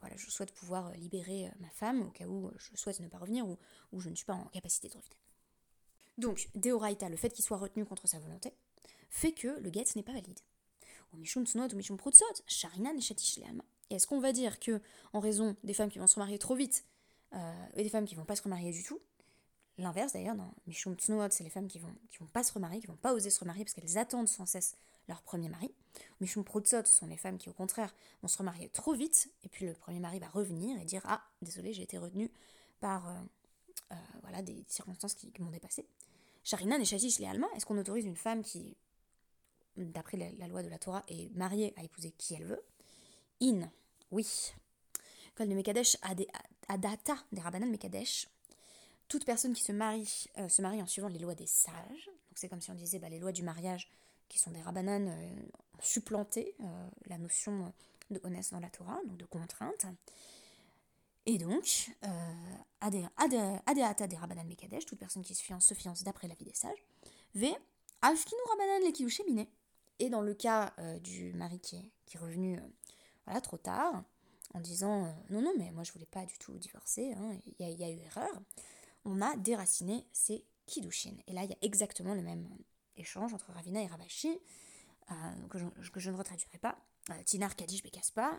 voilà, 0.00 0.16
je 0.16 0.28
souhaite 0.28 0.52
pouvoir 0.52 0.90
libérer 0.96 1.50
ma 1.60 1.70
femme 1.70 2.02
au 2.02 2.10
cas 2.10 2.26
où 2.26 2.50
je 2.56 2.76
souhaite 2.76 2.98
ne 2.98 3.08
pas 3.08 3.18
revenir 3.18 3.46
ou 3.92 4.00
je 4.00 4.08
ne 4.08 4.16
suis 4.16 4.26
pas 4.26 4.34
en 4.34 4.46
capacité 4.46 4.88
de 4.88 4.94
revenir. 4.94 5.23
Donc, 6.18 6.48
Deoraita, 6.54 7.08
le 7.08 7.16
fait 7.16 7.30
qu'il 7.30 7.44
soit 7.44 7.56
retenu 7.56 7.84
contre 7.84 8.06
sa 8.06 8.18
volonté, 8.18 8.52
fait 9.10 9.32
que 9.32 9.48
le 9.60 9.72
get 9.72 9.84
n'est 9.96 10.02
pas 10.02 10.12
valide. 10.12 10.38
Et 13.90 13.94
est-ce 13.94 14.06
qu'on 14.06 14.20
va 14.20 14.32
dire 14.32 14.58
que, 14.58 14.80
en 15.12 15.20
raison 15.20 15.56
des 15.62 15.74
femmes 15.74 15.90
qui 15.90 15.98
vont 15.98 16.06
se 16.06 16.18
marier 16.18 16.38
trop 16.38 16.54
vite, 16.54 16.84
euh, 17.34 17.66
et 17.74 17.82
des 17.82 17.88
femmes 17.88 18.06
qui 18.06 18.14
vont 18.14 18.24
pas 18.24 18.36
se 18.36 18.42
remarier 18.42 18.72
du 18.72 18.82
tout, 18.82 19.00
l'inverse 19.78 20.12
d'ailleurs, 20.12 20.36
dans 20.36 20.54
Mishum 20.66 20.94
Tsnoot, 20.94 21.32
c'est 21.32 21.44
les 21.44 21.50
femmes 21.50 21.68
qui 21.68 21.78
vont, 21.78 21.94
qui 22.10 22.18
vont 22.18 22.26
pas 22.26 22.42
se 22.42 22.52
remarier, 22.52 22.80
qui 22.80 22.86
vont 22.86 22.96
pas 22.96 23.12
oser 23.12 23.30
se 23.30 23.40
remarier 23.40 23.64
parce 23.64 23.74
qu'elles 23.74 23.98
attendent 23.98 24.28
sans 24.28 24.46
cesse 24.46 24.76
leur 25.08 25.22
premier 25.22 25.48
mari. 25.48 25.72
Mishum 26.20 26.44
Prutzot 26.44 26.84
sont 26.84 27.06
les 27.06 27.16
femmes 27.16 27.38
qui, 27.38 27.48
au 27.48 27.52
contraire, 27.52 27.94
vont 28.22 28.28
se 28.28 28.38
remarier 28.38 28.68
trop 28.70 28.94
vite, 28.94 29.30
et 29.42 29.48
puis 29.48 29.66
le 29.66 29.74
premier 29.74 30.00
mari 30.00 30.18
va 30.18 30.28
revenir 30.28 30.80
et 30.80 30.84
dire 30.84 31.02
Ah, 31.04 31.22
désolé, 31.42 31.72
j'ai 31.72 31.82
été 31.82 31.98
retenue 31.98 32.30
par 32.80 33.08
euh, 33.08 33.14
euh, 33.92 33.96
voilà, 34.22 34.42
des 34.42 34.64
circonstances 34.68 35.14
qui, 35.14 35.30
m'ont 35.38 35.50
dépassé. 35.50 35.86
Sharinan 36.42 36.78
et 36.80 36.84
Shadish 36.84 37.18
les 37.18 37.26
Allemands, 37.26 37.50
est-ce 37.54 37.66
qu'on 37.66 37.78
autorise 37.78 38.04
une 38.04 38.16
femme 38.16 38.42
qui, 38.42 38.76
d'après 39.76 40.16
la, 40.16 40.48
loi 40.48 40.62
de 40.62 40.68
la 40.68 40.78
Torah, 40.78 41.02
est 41.08 41.34
mariée 41.34 41.72
à 41.76 41.84
épouser 41.84 42.12
qui 42.12 42.34
elle 42.34 42.44
veut? 42.44 42.62
In, 43.42 43.70
oui. 44.10 44.52
Kol 45.34 45.48
de 45.48 45.54
Mekadesh 45.54 45.96
Adata 46.68 47.16
des 47.32 47.40
Rabbanan 47.40 47.70
Mekadesh. 47.70 48.28
Toute 49.08 49.24
personne 49.24 49.52
qui 49.52 49.62
se 49.62 49.72
marie 49.72 50.26
euh, 50.38 50.48
se 50.48 50.62
marie 50.62 50.80
en 50.80 50.86
suivant 50.86 51.08
les 51.08 51.18
lois 51.18 51.34
des 51.34 51.46
sages. 51.46 52.06
Donc 52.06 52.36
c'est 52.36 52.48
comme 52.48 52.60
si 52.60 52.70
on 52.70 52.74
disait 52.74 52.98
bah, 52.98 53.08
les 53.08 53.18
lois 53.18 53.32
du 53.32 53.42
mariage, 53.42 53.88
qui 54.28 54.38
sont 54.38 54.50
des 54.50 54.62
Rabbanan, 54.62 55.08
euh, 55.08 55.42
supplanté 55.80 56.54
la 57.06 57.18
notion 57.18 57.72
de 58.10 58.20
honnête 58.24 58.50
dans 58.52 58.60
la 58.60 58.70
Torah, 58.70 59.00
donc 59.06 59.16
de 59.16 59.24
contrainte. 59.24 59.86
Et 61.26 61.38
donc, 61.38 61.90
euh, 62.04 63.58
Adéata 63.66 64.06
des 64.06 64.16
Rabbanan 64.16 64.46
Mekadesh, 64.46 64.84
toute 64.84 64.98
personne 64.98 65.22
qui 65.22 65.34
se 65.34 65.42
fiance 65.42 65.64
se 65.66 65.74
fiance 65.74 66.04
d'après 66.04 66.28
la 66.28 66.34
vie 66.34 66.44
des 66.44 66.54
sages, 66.54 66.84
V. 67.34 67.54
Ashkinu 68.02 68.40
Rabbanan 68.50 68.86
Lekiyushemine. 68.86 69.46
Et 70.00 70.10
dans 70.10 70.20
le 70.20 70.34
cas 70.34 70.74
euh, 70.78 70.98
du 70.98 71.32
mari 71.32 71.60
qui 71.60 71.76
est, 71.76 72.18
revenu 72.18 72.58
euh, 72.58 72.62
voilà, 73.24 73.40
trop 73.40 73.56
tard, 73.56 74.04
en 74.52 74.60
disant 74.60 75.14
non, 75.30 75.40
non, 75.40 75.52
mais 75.56 75.70
moi 75.72 75.82
je 75.82 75.92
voulais 75.92 76.06
pas 76.06 76.26
du 76.26 76.36
tout 76.38 76.56
divorcer, 76.58 77.12
hein, 77.12 77.38
il 77.58 77.80
y, 77.80 77.84
a 77.84 77.90
eu 77.90 77.98
erreur, 78.00 78.40
on 79.04 79.20
a 79.20 79.36
déraciné 79.36 80.06
ces 80.12 80.44
Kiddushin. 80.66 81.14
Et 81.26 81.32
là, 81.32 81.44
il 81.44 81.50
y 81.50 81.52
a 81.52 81.58
exactement 81.62 82.14
le 82.14 82.22
même 82.22 82.48
échange 82.96 83.34
entre 83.34 83.50
Ravina 83.52 83.82
et 83.82 83.86
Ravashi, 83.86 84.38
que 85.50 85.58
je, 85.58 85.66
que, 85.90 86.00
je, 86.00 86.10
ne 86.10 86.16
retraduirai 86.16 86.58
pas. 86.58 86.78
Tinar 87.24 87.56
Kadish 87.56 87.82
Bekaspa, 87.82 88.38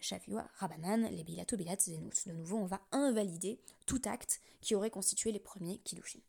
Shafiwa, 0.00 0.48
Rabanan, 0.56 1.08
les 1.10 1.24
Bilat. 1.24 1.44
De 1.44 2.32
nouveau, 2.32 2.56
on 2.58 2.66
va 2.66 2.80
invalider 2.92 3.60
tout 3.86 4.00
acte 4.04 4.40
qui 4.60 4.74
aurait 4.74 4.90
constitué 4.90 5.32
les 5.32 5.40
premiers 5.40 5.78
Kiddushin. 5.78 6.20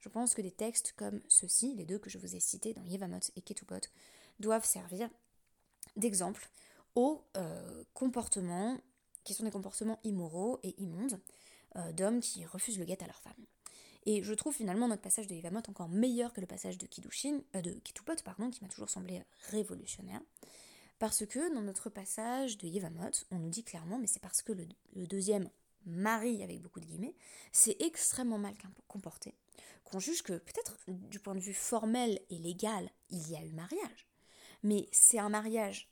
Je 0.00 0.08
pense 0.08 0.34
que 0.34 0.42
des 0.42 0.52
textes 0.52 0.92
comme 0.96 1.20
ceux-ci, 1.28 1.74
les 1.74 1.84
deux 1.84 1.98
que 1.98 2.10
je 2.10 2.18
vous 2.18 2.36
ai 2.36 2.40
cités 2.40 2.74
dans 2.74 2.84
Yevamot 2.84 3.18
et 3.34 3.42
Ketupot, 3.42 3.88
doivent 4.38 4.64
servir 4.64 5.08
d'exemple 5.96 6.48
aux 6.94 7.24
euh, 7.36 7.84
comportements 7.94 8.78
qui 9.24 9.34
sont 9.34 9.44
des 9.44 9.50
comportements 9.50 9.98
immoraux 10.04 10.60
et 10.62 10.80
immondes 10.80 11.18
euh, 11.76 11.92
d'hommes 11.92 12.20
qui 12.20 12.44
refusent 12.44 12.78
le 12.78 12.84
guet 12.84 13.02
à 13.02 13.06
leur 13.06 13.20
femme. 13.20 13.44
Et 14.04 14.22
je 14.22 14.32
trouve 14.34 14.54
finalement 14.54 14.86
notre 14.86 15.02
passage 15.02 15.26
de 15.26 15.34
Yevamot 15.34 15.62
encore 15.68 15.88
meilleur 15.88 16.32
que 16.32 16.40
le 16.40 16.46
passage 16.46 16.78
de 16.78 16.86
Kiddushin, 16.86 17.40
euh, 17.56 17.60
de 17.60 17.72
Ketupot, 17.72 18.22
pardon, 18.24 18.50
qui 18.50 18.62
m'a 18.62 18.68
toujours 18.68 18.90
semblé 18.90 19.22
révolutionnaire. 19.50 20.20
Parce 20.98 21.26
que 21.26 21.54
dans 21.54 21.60
notre 21.60 21.90
passage 21.90 22.56
de 22.58 22.66
Yevamot, 22.66 23.10
on 23.30 23.38
nous 23.38 23.50
dit 23.50 23.64
clairement, 23.64 23.98
mais 23.98 24.06
c'est 24.06 24.22
parce 24.22 24.42
que 24.42 24.52
le, 24.52 25.06
deuxième 25.06 25.50
mari, 25.84 26.42
avec 26.42 26.62
beaucoup 26.62 26.80
de 26.80 26.86
guillemets, 26.86 27.14
s'est 27.52 27.76
extrêmement 27.80 28.38
mal 28.38 28.54
comporté, 28.88 29.34
qu'on 29.84 30.00
juge 30.00 30.22
que 30.22 30.38
peut-être 30.38 30.76
du 30.88 31.20
point 31.20 31.34
de 31.34 31.40
vue 31.40 31.54
formel 31.54 32.20
et 32.30 32.38
légal, 32.38 32.90
il 33.10 33.30
y 33.30 33.36
a 33.36 33.44
eu 33.44 33.52
mariage. 33.52 34.08
Mais 34.62 34.88
c'est 34.90 35.18
un 35.18 35.28
mariage 35.28 35.90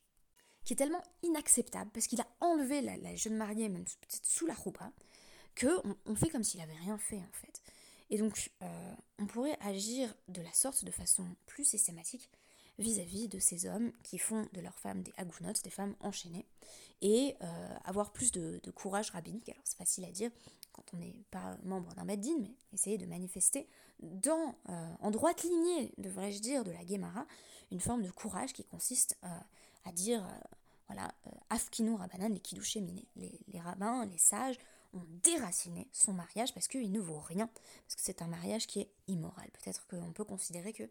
qui 0.64 0.72
est 0.72 0.76
tellement 0.76 1.02
inacceptable, 1.22 1.90
parce 1.92 2.06
qu'il 2.06 2.20
a 2.22 2.28
enlevé 2.40 2.80
la, 2.80 3.14
jeune 3.14 3.36
mariée, 3.36 3.68
même 3.68 3.84
peut-être 3.84 4.24
sous 4.26 4.46
la 4.46 4.54
roupa, 4.54 4.90
que 5.54 5.68
on, 6.06 6.16
fait 6.16 6.30
comme 6.30 6.42
s'il 6.42 6.62
avait 6.62 6.72
rien 6.72 6.96
fait 6.96 7.18
en 7.18 7.32
fait. 7.32 7.62
Et 8.08 8.18
donc, 8.18 8.50
euh, 8.62 8.94
on 9.18 9.26
pourrait 9.26 9.56
agir 9.60 10.14
de 10.28 10.40
la 10.40 10.52
sorte 10.52 10.84
de 10.84 10.90
façon 10.90 11.26
plus 11.46 11.64
systématique 11.64 12.30
vis-à-vis 12.78 13.28
de 13.28 13.38
ces 13.38 13.66
hommes 13.66 13.92
qui 14.02 14.18
font 14.18 14.48
de 14.52 14.60
leurs 14.60 14.78
femmes 14.78 15.02
des 15.02 15.12
agunotes, 15.16 15.62
des 15.62 15.70
femmes 15.70 15.94
enchaînées, 16.00 16.46
et 17.02 17.36
euh, 17.42 17.74
avoir 17.84 18.12
plus 18.12 18.32
de, 18.32 18.60
courage 18.74 19.10
rabbinique. 19.10 19.48
Alors 19.48 19.62
c'est 19.64 19.76
facile 19.76 20.04
à 20.04 20.10
dire 20.10 20.30
quand 20.72 20.84
on 20.92 20.96
n'est 20.96 21.14
pas 21.30 21.56
membre 21.62 21.94
d'un 21.94 22.04
Beddin, 22.04 22.36
mais 22.40 22.50
essayer 22.72 22.98
de 22.98 23.06
manifester 23.06 23.68
dans, 24.00 24.56
euh, 24.68 24.94
en 25.00 25.10
droite 25.10 25.44
lignée, 25.44 25.92
devrais-je 25.98 26.40
dire, 26.40 26.64
de 26.64 26.72
la 26.72 26.84
Gemara, 26.84 27.26
une 27.70 27.80
forme 27.80 28.02
de 28.02 28.10
courage 28.10 28.52
qui 28.52 28.64
consiste 28.64 29.16
euh, 29.22 29.28
à 29.84 29.92
dire, 29.92 30.26
voilà, 30.88 31.14
Afkinu 31.50 31.94
Rabbanan, 31.94 32.32
les 32.32 32.40
Kidouché 32.40 32.80
les, 33.16 33.40
les 33.46 33.60
rabbins, 33.60 34.04
les 34.06 34.18
sages, 34.18 34.58
ont 34.94 35.04
déraciné 35.22 35.88
son 35.92 36.12
mariage 36.12 36.54
parce 36.54 36.68
qu'il 36.68 36.90
ne 36.90 37.00
vaut 37.00 37.20
rien, 37.20 37.46
parce 37.46 37.96
que 37.96 38.02
c'est 38.02 38.22
un 38.22 38.26
mariage 38.26 38.66
qui 38.66 38.80
est 38.80 38.90
immoral. 39.08 39.50
Peut-être 39.52 39.86
qu'on 39.86 40.12
peut 40.12 40.24
considérer 40.24 40.72
que 40.72 40.88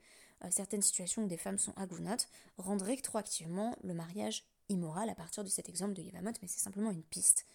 certaines 0.52 0.82
situations 0.82 1.24
où 1.24 1.28
des 1.28 1.38
femmes 1.38 1.58
sont 1.58 1.74
agounotes 1.78 2.28
rendent 2.58 2.82
rétroactivement 2.82 3.76
le 3.84 3.94
mariage 3.94 4.46
immoral 4.70 5.10
à 5.10 5.16
partir 5.16 5.44
de 5.44 5.50
cet 5.50 5.70
exemple 5.70 5.94
de 5.94 6.02
Yevamot, 6.02 6.32
mais 6.42 6.48
c'est 6.48 6.60
simplement 6.60 6.92
une 6.92 7.04
piste 7.04 7.46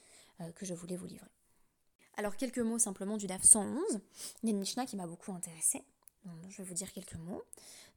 euh, 0.40 0.50
que 0.52 0.66
je 0.66 0.74
voulais 0.74 0.96
vous 0.96 1.06
livrer. 1.06 1.30
Alors 2.16 2.36
quelques 2.36 2.58
mots 2.58 2.78
simplement 2.78 3.16
du 3.16 3.26
DAF 3.26 3.42
111. 3.42 4.00
Il 4.42 4.48
y 4.48 4.52
a 4.52 4.54
une 4.54 4.58
Mishnah 4.58 4.86
qui 4.86 4.96
m'a 4.96 5.06
beaucoup 5.06 5.32
intéressée, 5.32 5.84
je 6.48 6.58
vais 6.58 6.64
vous 6.64 6.74
dire 6.74 6.92
quelques 6.92 7.14
mots. 7.14 7.42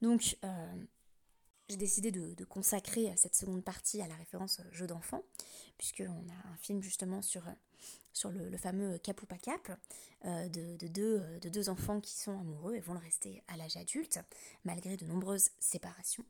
Donc 0.01 0.37
euh, 0.43 0.83
j'ai 1.71 1.77
décidé 1.77 2.11
de, 2.11 2.43
consacrer 2.45 3.11
cette 3.15 3.35
seconde 3.35 3.63
partie 3.63 4.01
à 4.01 4.07
la 4.07 4.15
référence 4.15 4.61
jeu 4.71 4.87
d'enfant, 4.87 5.23
puisqu'on 5.77 6.03
a 6.03 6.47
un 6.49 6.57
film 6.57 6.81
justement 6.81 7.21
sur 7.21 7.43
sur 8.13 8.29
le, 8.29 8.57
fameux 8.57 8.97
cap 8.97 9.21
ou 9.21 9.25
pas 9.25 9.37
cap 9.37 9.71
euh, 10.25 10.49
de, 10.49 10.87
deux, 10.87 11.19
euh, 11.19 11.39
de 11.39 11.49
deux 11.49 11.69
enfants 11.69 12.01
qui 12.01 12.15
sont 12.15 12.37
amoureux 12.39 12.75
et 12.75 12.79
vont 12.79 12.93
le 12.93 12.99
rester 12.99 13.43
à 13.47 13.57
l'âge 13.57 13.77
adulte, 13.77 14.19
malgré 14.65 14.97
de 14.97 15.05
nombreuses 15.05 15.49
séparations. 15.59 16.25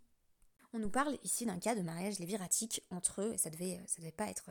On 0.74 0.80
nous 0.80 0.90
parle 0.90 1.18
ici 1.24 1.46
d'un 1.46 1.60
cas 1.60 1.76
de 1.76 1.82
mariage 1.82 2.20
léviratique 2.20 2.84
entre 2.92 3.22
eux, 3.22 3.34
et 3.34 3.38
ça 3.38 3.50
devait, 3.50 3.80
ça 3.88 3.98
devait 4.00 4.12
pas 4.12 4.30
être 4.30 4.50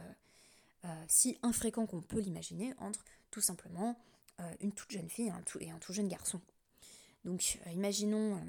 euh, 0.85 1.05
si 1.09 1.39
infréquent 1.43 1.87
qu'on 1.87 2.03
peut 2.03 2.21
l'imaginer, 2.21 2.75
entre 2.79 3.05
tout 3.31 3.41
simplement 3.41 3.97
une 4.61 4.73
toute 4.73 4.91
jeune 4.91 5.11
fille 5.11 5.31
et 5.61 5.71
un 5.71 5.79
tout, 5.79 5.93
jeune 5.93 6.09
garçon. 6.09 6.41
Donc 7.27 7.59
imaginons 7.75 8.43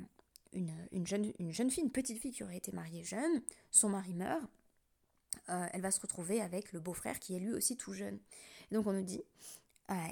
une, 0.53 1.07
jeune, 1.07 1.31
une 1.39 1.51
jeune 1.51 1.69
fille, 1.69 1.83
une 1.83 1.91
petite 1.91 2.19
fille 2.19 2.31
qui 2.31 2.43
aurait 2.43 2.57
été 2.57 2.71
mariée 2.71 3.03
jeune, 3.03 3.41
son 3.69 3.89
mari 3.89 4.13
meurt, 4.13 4.41
elle 5.47 5.81
va 5.81 5.91
se 5.91 5.99
retrouver 5.99 6.41
avec 6.41 6.71
le 6.71 6.79
beau-frère 6.79 7.19
qui 7.19 7.35
est 7.35 7.39
lui 7.39 7.53
aussi 7.53 7.75
tout 7.75 7.93
jeune. 7.93 8.19
donc 8.71 8.87
on 8.87 8.93
nous 8.93 9.03
dit 9.03 9.21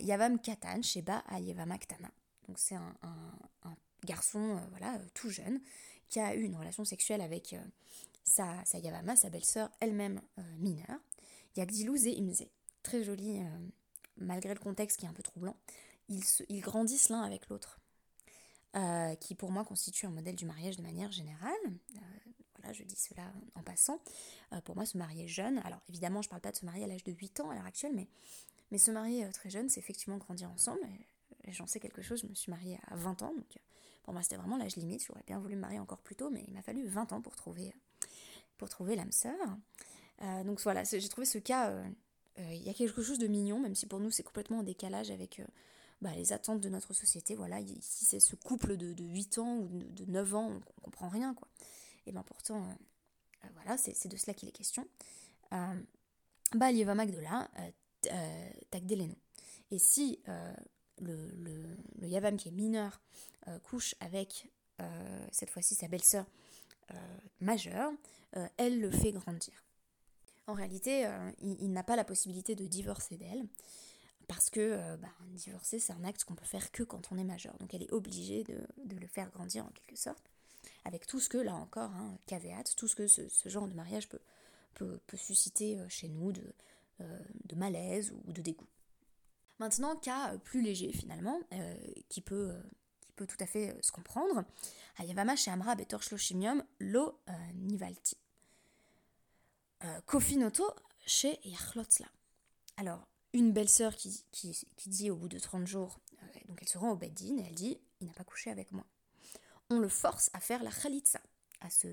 Yavam 0.01 0.39
Katan 0.39 0.81
Sheba 0.81 1.23
Yavam 1.39 1.71
Aktana. 1.71 2.11
Donc 2.47 2.59
c'est 2.59 2.75
un, 2.75 2.95
garçon 4.05 4.59
voilà, 4.71 4.97
tout 5.13 5.29
jeune 5.29 5.61
qui 6.07 6.19
a 6.19 6.35
eu 6.35 6.41
une 6.41 6.55
relation 6.55 6.83
sexuelle 6.83 7.21
avec 7.21 7.55
sa, 8.23 8.63
sa 8.65 8.79
Yavama, 8.79 9.15
sa 9.15 9.29
belle-sœur, 9.29 9.69
elle-même 9.79 10.21
mineure. 10.57 10.99
Yagdilouz 11.55 12.07
et 12.07 12.17
Imze. 12.17 12.45
Très 12.83 13.03
joli, 13.03 13.41
malgré 14.17 14.53
le 14.53 14.59
contexte 14.59 14.99
qui 14.99 15.05
est 15.05 15.09
un 15.09 15.13
peu 15.13 15.23
troublant. 15.23 15.55
Ils, 16.07 16.23
ils 16.49 16.61
grandissent 16.61 17.09
l'un 17.09 17.21
avec 17.21 17.49
l'autre. 17.49 17.79
Euh, 18.75 19.15
qui 19.15 19.33
pour 19.33 19.49
moi 19.49 19.65
constitue 19.65 20.05
un 20.05 20.11
modèle 20.11 20.35
du 20.35 20.45
mariage 20.45 20.77
de 20.77 20.83
manière 20.83 21.11
générale. 21.11 21.51
Euh, 21.65 21.99
voilà, 22.59 22.71
je 22.71 22.83
dis 22.83 22.95
cela 22.95 23.23
en 23.55 23.63
passant. 23.63 23.99
Euh, 24.53 24.61
pour 24.61 24.75
moi, 24.75 24.85
se 24.85 24.95
marier 24.95 25.27
jeune, 25.27 25.57
alors 25.65 25.81
évidemment, 25.89 26.21
je 26.21 26.27
ne 26.27 26.29
parle 26.29 26.41
pas 26.41 26.51
de 26.51 26.57
se 26.57 26.65
marier 26.65 26.83
à 26.83 26.87
l'âge 26.87 27.03
de 27.03 27.11
8 27.11 27.39
ans 27.39 27.49
à 27.49 27.55
l'heure 27.55 27.65
actuelle, 27.65 27.93
mais, 27.95 28.07
mais 28.69 28.77
se 28.77 28.91
marier 28.91 29.27
très 29.31 29.49
jeune, 29.49 29.69
c'est 29.69 29.79
effectivement 29.79 30.17
grandir 30.17 30.51
ensemble. 30.51 30.81
J'en 31.47 31.65
sais 31.65 31.79
quelque 31.79 32.03
chose, 32.03 32.21
je 32.21 32.27
me 32.27 32.35
suis 32.35 32.51
mariée 32.51 32.77
à 32.89 32.95
20 32.95 33.23
ans, 33.23 33.33
donc 33.33 33.57
pour 34.03 34.13
moi, 34.13 34.21
c'était 34.21 34.35
vraiment 34.35 34.57
l'âge 34.57 34.75
limite. 34.75 35.03
J'aurais 35.03 35.23
bien 35.25 35.39
voulu 35.39 35.55
me 35.55 35.61
marier 35.61 35.79
encore 35.79 36.01
plus 36.01 36.15
tôt, 36.15 36.29
mais 36.29 36.43
il 36.47 36.53
m'a 36.53 36.61
fallu 36.61 36.85
20 36.85 37.11
ans 37.13 37.21
pour 37.21 37.35
trouver, 37.35 37.73
pour 38.59 38.69
trouver 38.69 38.95
l'âme 38.95 39.11
sœur. 39.11 39.57
donc 40.45 40.61
voilà, 40.61 40.83
j'ai 40.83 41.09
trouvé 41.09 41.25
ce 41.25 41.39
cas. 41.39 41.73
Il 42.37 42.61
y 42.61 42.69
a 42.69 42.73
quelque 42.75 43.01
chose 43.01 43.17
de 43.17 43.27
mignon, 43.27 43.59
même 43.59 43.73
si 43.73 43.87
pour 43.87 43.99
nous 43.99 44.11
c'est 44.11 44.23
complètement 44.23 44.59
en 44.59 44.63
décalage 44.63 45.09
avec 45.09 45.41
bah, 46.01 46.11
les 46.15 46.33
attentes 46.33 46.61
de 46.61 46.69
notre 46.69 46.93
société. 46.93 47.35
Voilà, 47.35 47.59
ici 47.59 48.05
c'est 48.05 48.19
ce 48.19 48.35
couple 48.35 48.77
de, 48.77 48.93
de, 48.93 49.03
8 49.03 49.37
ans 49.39 49.57
ou 49.57 49.67
de, 49.67 50.05
9 50.05 50.35
ans, 50.35 50.51
on, 50.77 50.81
comprend 50.81 51.09
rien 51.09 51.33
quoi. 51.33 51.47
Et 52.05 52.11
bien 52.11 52.23
pourtant, 52.23 52.63
euh, 52.63 52.73
euh, 53.43 53.47
voilà, 53.55 53.77
c'est 53.77 54.07
de 54.07 54.17
cela 54.17 54.33
qu'il 54.33 54.49
est 54.49 54.53
question. 54.53 54.87
Euh, 55.53 55.75
bah, 56.55 56.71
Lieva 56.71 56.95
Magdola, 56.95 57.49
euh, 58.11 58.49
Tagdeleno. 58.71 59.15
Et 59.71 59.79
si 59.79 60.19
le, 60.99 61.31
le, 61.37 61.77
le, 61.99 62.07
Yavam 62.07 62.37
qui 62.37 62.47
est 62.47 62.51
mineur 62.51 63.01
couche 63.63 63.93
avec 63.99 64.49
cette 65.31 65.51
fois-ci 65.51 65.75
sa 65.75 65.87
belle-sœur 65.87 66.25
majeure, 67.39 67.91
elle 68.57 68.81
le 68.81 68.89
fait 68.89 69.11
grandir. 69.11 69.63
En 70.47 70.53
réalité, 70.53 71.07
il 71.39 71.71
n'a 71.71 71.83
pas 71.83 71.95
la 71.95 72.03
possibilité 72.03 72.55
de 72.55 72.65
divorcer 72.65 73.17
d'elle 73.17 73.47
parce 74.29 74.51
que 74.51 74.59
euh, 74.59 74.95
bah, 74.97 75.09
divorcer, 75.31 75.79
c'est 75.79 75.91
un 75.91 76.03
acte 76.03 76.23
qu'on 76.23 76.35
peut 76.35 76.45
faire 76.45 76.71
que 76.71 76.83
quand 76.83 77.11
on 77.11 77.17
est 77.17 77.23
majeur. 77.23 77.57
Donc 77.57 77.73
elle 77.73 77.81
est 77.81 77.91
obligée 77.91 78.43
de, 78.43 78.95
le 78.95 79.07
faire 79.07 79.31
grandir 79.31 79.65
en 79.65 79.69
quelque 79.69 79.99
sorte, 79.99 80.23
avec 80.85 81.07
tout 81.07 81.19
ce 81.19 81.27
que, 81.27 81.39
là 81.39 81.55
encore, 81.55 81.89
hein, 81.91 82.15
caveat, 82.27 82.63
tout 82.77 82.87
ce 82.87 82.95
que 82.95 83.07
ce, 83.07 83.27
genre 83.49 83.67
de 83.67 83.73
mariage 83.73 84.07
peut, 84.07 84.19
peut, 84.75 85.17
susciter 85.17 85.79
euh, 85.79 85.89
chez 85.89 86.07
nous 86.07 86.31
de, 86.31 86.43
euh, 87.01 87.19
de, 87.45 87.55
malaise 87.55 88.13
ou 88.27 88.31
de 88.31 88.43
dégoût. 88.43 88.69
Maintenant, 89.57 89.95
cas 89.95 90.37
plus 90.37 90.61
léger 90.61 90.93
finalement, 90.93 91.41
qui, 92.07 92.21
peut, 92.21 92.55
qui 93.01 93.11
peut 93.13 93.27
tout 93.27 93.35
à 93.41 93.45
fait 93.45 93.75
se 93.81 93.91
comprendre, 93.91 94.45
Ayavama 94.97 95.35
chez 95.35 95.51
Amra 95.51 95.75
Betor 95.75 96.01
Shloshimium 96.01 96.63
Lo 96.79 97.19
Nivalti. 97.55 98.15
Kofinoto 100.05 100.63
chez 101.05 101.41
Yachlotzla. 101.43 102.07
Alors, 102.77 103.08
une 103.33 103.51
belle-sœur 103.51 103.95
qui, 103.95 104.25
qui, 104.31 104.89
dit 104.89 105.11
au 105.11 105.15
bout 105.15 105.29
de 105.29 105.39
30 105.39 105.67
jours, 105.67 105.99
euh, 106.23 106.25
donc 106.47 106.59
elle 106.61 106.67
se 106.67 106.77
rend 106.77 106.91
au 106.91 106.95
Beddin 106.95 107.37
et 107.37 107.45
elle 107.47 107.55
dit 107.55 107.79
Il 108.01 108.07
n'a 108.07 108.13
pas 108.13 108.23
couché 108.23 108.49
avec 108.49 108.71
moi. 108.71 108.85
On 109.69 109.79
le 109.79 109.89
force 109.89 110.31
à 110.33 110.39
faire 110.39 110.63
la 110.63 110.71
khalitsa, 110.71 111.21
à 111.61 111.69
se, 111.69 111.87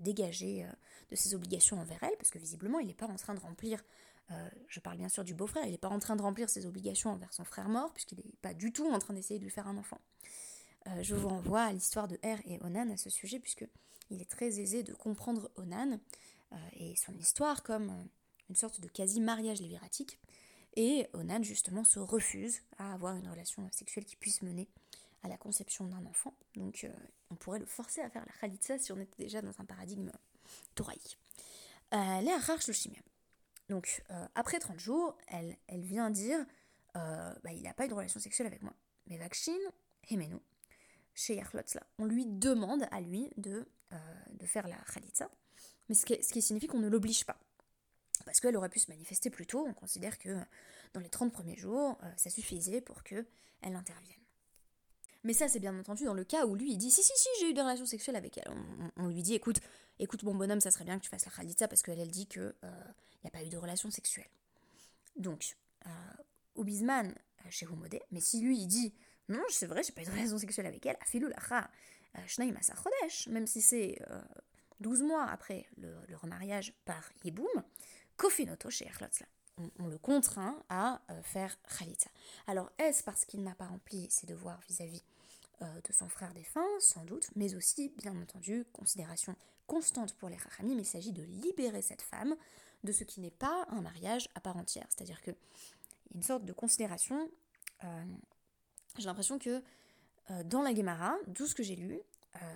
dégager 0.00 0.64
euh, 0.64 0.72
de 1.10 1.16
ses 1.16 1.34
obligations 1.34 1.78
envers 1.78 2.02
elle, 2.02 2.16
parce 2.16 2.30
que 2.30 2.38
visiblement 2.38 2.80
il 2.80 2.88
n'est 2.88 2.94
pas 2.94 3.06
en 3.06 3.16
train 3.16 3.34
de 3.34 3.40
remplir, 3.40 3.84
euh, 4.32 4.48
je 4.66 4.80
parle 4.80 4.96
bien 4.96 5.08
sûr 5.08 5.22
du 5.22 5.34
beau-frère, 5.34 5.64
il 5.66 5.70
n'est 5.70 5.78
pas 5.78 5.88
en 5.88 6.00
train 6.00 6.16
de 6.16 6.22
remplir 6.22 6.50
ses 6.50 6.66
obligations 6.66 7.10
envers 7.10 7.32
son 7.32 7.44
frère 7.44 7.68
mort, 7.68 7.92
puisqu'il 7.92 8.16
n'est 8.16 8.32
pas 8.42 8.54
du 8.54 8.72
tout 8.72 8.90
en 8.90 8.98
train 8.98 9.14
d'essayer 9.14 9.38
de 9.38 9.44
lui 9.44 9.50
faire 9.50 9.68
un 9.68 9.76
enfant. 9.76 10.00
je 11.02 11.14
vous 11.14 11.28
renvoie 11.28 11.62
à 11.62 11.72
l'histoire 11.72 12.08
de 12.08 12.18
Er 12.22 12.38
et 12.46 12.58
Onan 12.62 12.90
à 12.90 12.96
ce 12.96 13.10
sujet, 13.10 13.38
puisque 13.38 13.66
il 14.10 14.20
est 14.20 14.30
très 14.30 14.58
aisé 14.58 14.82
de 14.82 14.94
comprendre 14.94 15.50
Onan 15.56 16.00
et 16.72 16.96
son 16.96 17.16
histoire 17.16 17.62
comme 17.62 18.08
une 18.48 18.56
sorte 18.56 18.80
de 18.80 18.88
quasi-mariage 18.88 19.60
léviratique. 19.60 20.18
Et 20.76 21.06
Onan, 21.12 21.42
justement, 21.42 21.84
se 21.84 21.98
refuse 21.98 22.60
à 22.78 22.92
avoir 22.92 23.16
une 23.16 23.28
relation 23.28 23.68
sexuelle 23.70 24.04
qui 24.04 24.16
puisse 24.16 24.42
mener 24.42 24.68
à 25.22 25.28
la 25.28 25.36
conception 25.36 25.86
d'un 25.86 26.04
enfant. 26.06 26.34
Donc, 26.56 26.84
euh, 26.84 26.92
on 27.30 27.36
pourrait 27.36 27.60
le 27.60 27.66
forcer 27.66 28.00
à 28.00 28.10
faire 28.10 28.24
la 28.26 28.32
khalitsa 28.32 28.78
si 28.78 28.92
on 28.92 28.98
était 28.98 29.22
déjà 29.22 29.40
dans 29.40 29.58
un 29.60 29.64
paradigme 29.64 30.10
toraïque. 30.74 31.18
Euh, 31.94 32.20
Léa 32.20 32.38
Donc, 33.68 34.02
euh, 34.10 34.26
après 34.34 34.58
30 34.58 34.80
jours, 34.80 35.16
elle, 35.28 35.56
vient 35.68 36.10
dire 36.10 36.44
euh, 36.96 37.34
bah, 37.44 37.52
il 37.52 37.62
n'a 37.62 37.74
pas 37.74 37.86
eu 37.86 37.88
de 37.88 37.94
relation 37.94 38.20
sexuelle 38.20 38.46
avec 38.46 38.62
moi. 38.62 38.74
Mais 39.06 39.16
Vakshin, 39.16 39.52
Hemenu, 40.10 40.36
chez 41.14 41.36
Yerlotzla, 41.36 41.82
on 41.98 42.06
lui 42.06 42.26
demande 42.26 42.86
à 42.90 43.00
lui 43.00 43.30
de, 43.36 43.66
faire 44.44 44.66
la 44.66 44.76
khalitsa. 44.92 45.30
Mais 45.88 45.94
ce 45.94 46.04
qui 46.04 46.42
signifie 46.42 46.66
qu'on 46.66 46.80
ne 46.80 46.88
l'oblige 46.88 47.24
pas 47.24 47.38
parce 48.34 48.40
qu'elle 48.40 48.56
aurait 48.56 48.68
pu 48.68 48.80
se 48.80 48.90
manifester 48.90 49.30
plus 49.30 49.46
tôt. 49.46 49.64
On 49.64 49.72
considère 49.72 50.18
que 50.18 50.36
dans 50.92 50.98
les 50.98 51.08
30 51.08 51.32
premiers 51.32 51.56
jours, 51.56 51.96
euh, 52.02 52.10
ça 52.16 52.30
suffisait 52.30 52.80
pour 52.80 53.04
qu'elle 53.04 53.24
intervienne. 53.62 54.18
Mais 55.22 55.34
ça, 55.34 55.46
c'est 55.46 55.60
bien 55.60 55.78
entendu 55.78 56.04
dans 56.04 56.14
le 56.14 56.24
cas 56.24 56.44
où 56.44 56.56
lui, 56.56 56.72
il 56.72 56.76
dit 56.76 56.90
Si, 56.90 57.04
si, 57.04 57.12
si, 57.14 57.28
j'ai 57.38 57.50
eu 57.50 57.54
des 57.54 57.60
relations 57.60 57.86
sexuelles 57.86 58.16
avec 58.16 58.38
elle. 58.38 58.52
On, 58.96 59.06
lui 59.06 59.22
dit 59.22 59.34
Écoute, 59.34 59.60
écoute, 60.00 60.24
mon 60.24 60.34
bonhomme, 60.34 60.60
ça 60.60 60.72
serait 60.72 60.84
bien 60.84 60.98
que 60.98 61.04
tu 61.04 61.10
fasses 61.10 61.26
la 61.26 61.30
khalitsa 61.30 61.68
parce 61.68 61.80
qu'elle, 61.80 62.00
elle 62.00 62.10
dit 62.10 62.26
qu'il 62.26 62.42
n'y 62.42 62.48
euh, 62.64 63.28
a 63.28 63.30
pas 63.30 63.44
eu 63.44 63.50
de 63.50 63.56
relations 63.56 63.92
sexuelles. 63.92 64.28
Donc, 65.14 65.56
euh, 65.86 66.60
Bisman, 66.64 67.14
euh, 67.46 67.50
chez 67.50 67.66
Humodé, 67.66 68.02
mais 68.10 68.20
si 68.20 68.40
lui, 68.40 68.58
il 68.58 68.66
dit 68.66 68.92
Non, 69.28 69.44
c'est 69.48 69.66
vrai, 69.68 69.84
j'ai 69.84 69.92
pas 69.92 70.02
eu 70.02 70.06
de 70.06 70.10
relations 70.10 70.38
sexuelles 70.38 70.66
avec 70.66 70.84
elle, 70.86 70.96
afilou 71.00 71.28
lacha, 71.28 71.70
même 73.28 73.46
si 73.46 73.62
c'est 73.62 73.96
12 74.80 75.02
mois 75.02 75.24
après 75.24 75.66
le, 75.76 75.94
le 76.08 76.16
remariage 76.16 76.74
par 76.84 77.12
Yiboum, 77.22 77.62
Kofinoto 78.16 78.70
chez 78.70 78.90
on, 79.58 79.70
on, 79.78 79.86
le 79.86 79.98
contraint 79.98 80.62
à 80.68 81.00
euh, 81.10 81.22
faire 81.22 81.56
Khalitza. 81.62 82.10
Alors, 82.46 82.70
est-ce 82.78 83.02
parce 83.02 83.24
qu'il 83.24 83.42
n'a 83.42 83.54
pas 83.54 83.66
rempli 83.66 84.08
ses 84.10 84.26
devoirs 84.26 84.60
vis-à-vis 84.68 85.02
euh, 85.62 85.80
de 85.80 85.92
son 85.92 86.08
frère 86.08 86.34
défunt? 86.34 86.66
Sans 86.80 87.04
doute, 87.04 87.30
mais 87.36 87.54
aussi, 87.54 87.90
bien 87.96 88.20
entendu, 88.20 88.64
considération 88.72 89.36
constante 89.66 90.14
pour 90.14 90.28
les 90.28 90.36
Rachamim, 90.36 90.78
il 90.78 90.86
s'agit 90.86 91.12
de 91.12 91.22
libérer 91.22 91.82
cette 91.82 92.02
femme 92.02 92.34
de 92.82 92.92
ce 92.92 93.04
qui 93.04 93.20
n'est 93.20 93.30
pas 93.30 93.66
un 93.70 93.80
mariage 93.80 94.28
à 94.34 94.40
part 94.40 94.56
entière. 94.56 94.86
C'est-à-dire 94.90 95.20
a 95.26 95.30
une 96.14 96.22
sorte 96.22 96.44
de 96.44 96.52
considération. 96.52 97.30
Euh, 97.84 98.04
j'ai 98.98 99.06
l'impression 99.06 99.38
que 99.38 99.62
dans 100.44 100.62
la 100.62 100.74
Gemara, 100.74 101.16
tout 101.34 101.46
ce 101.46 101.54
que 101.54 101.62
j'ai 101.62 101.76
lu, 101.76 102.00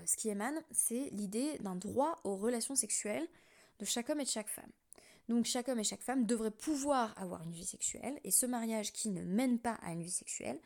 ce 0.06 0.16
qui 0.16 0.30
émane, 0.30 0.58
c'est 0.70 1.10
l'idée 1.10 1.58
d'un 1.58 1.74
droit 1.74 2.18
aux 2.24 2.34
relations 2.34 2.74
sexuelles 2.74 3.28
de 3.78 3.84
chaque 3.84 4.08
homme 4.08 4.20
et 4.20 4.24
de 4.24 4.28
chaque 4.28 4.48
femme. 4.48 4.70
Donc 5.28 5.44
chaque 5.44 5.68
homme 5.68 5.78
et 5.78 5.84
chaque 5.84 6.02
femme 6.02 6.24
devraient 6.24 6.50
pouvoir 6.50 7.14
avoir 7.20 7.42
une 7.42 7.52
vie 7.52 7.66
sexuelle, 7.66 8.18
et 8.24 8.30
ce 8.30 8.46
mariage 8.46 8.92
qui 8.92 9.10
ne 9.10 9.22
mène 9.22 9.58
pas 9.58 9.78
à 9.82 9.92
une 9.92 10.02
vie 10.02 10.10
sexuelle 10.10 10.58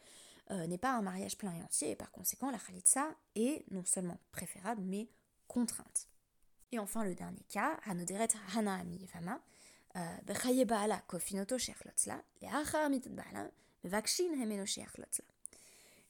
euh, 0.50 0.66
n'est 0.66 0.78
pas 0.78 0.92
un 0.92 1.02
mariage 1.02 1.36
plein 1.36 1.52
et 1.52 1.62
entier, 1.62 1.90
et 1.90 1.96
par 1.96 2.10
conséquent 2.12 2.50
la 2.50 2.58
khalitsa 2.58 3.14
est 3.34 3.64
non 3.72 3.84
seulement 3.84 4.18
préférable, 4.30 4.82
mais 4.84 5.08
contrainte. 5.48 6.08
Et 6.70 6.78
enfin 6.78 7.04
le 7.04 7.14
dernier 7.14 7.44
cas, 7.48 7.78
Hanoderet 7.84 8.28
Hana 8.56 8.76
Ami 8.76 9.06
euh, 9.96 11.00
Kofinoto 11.06 11.56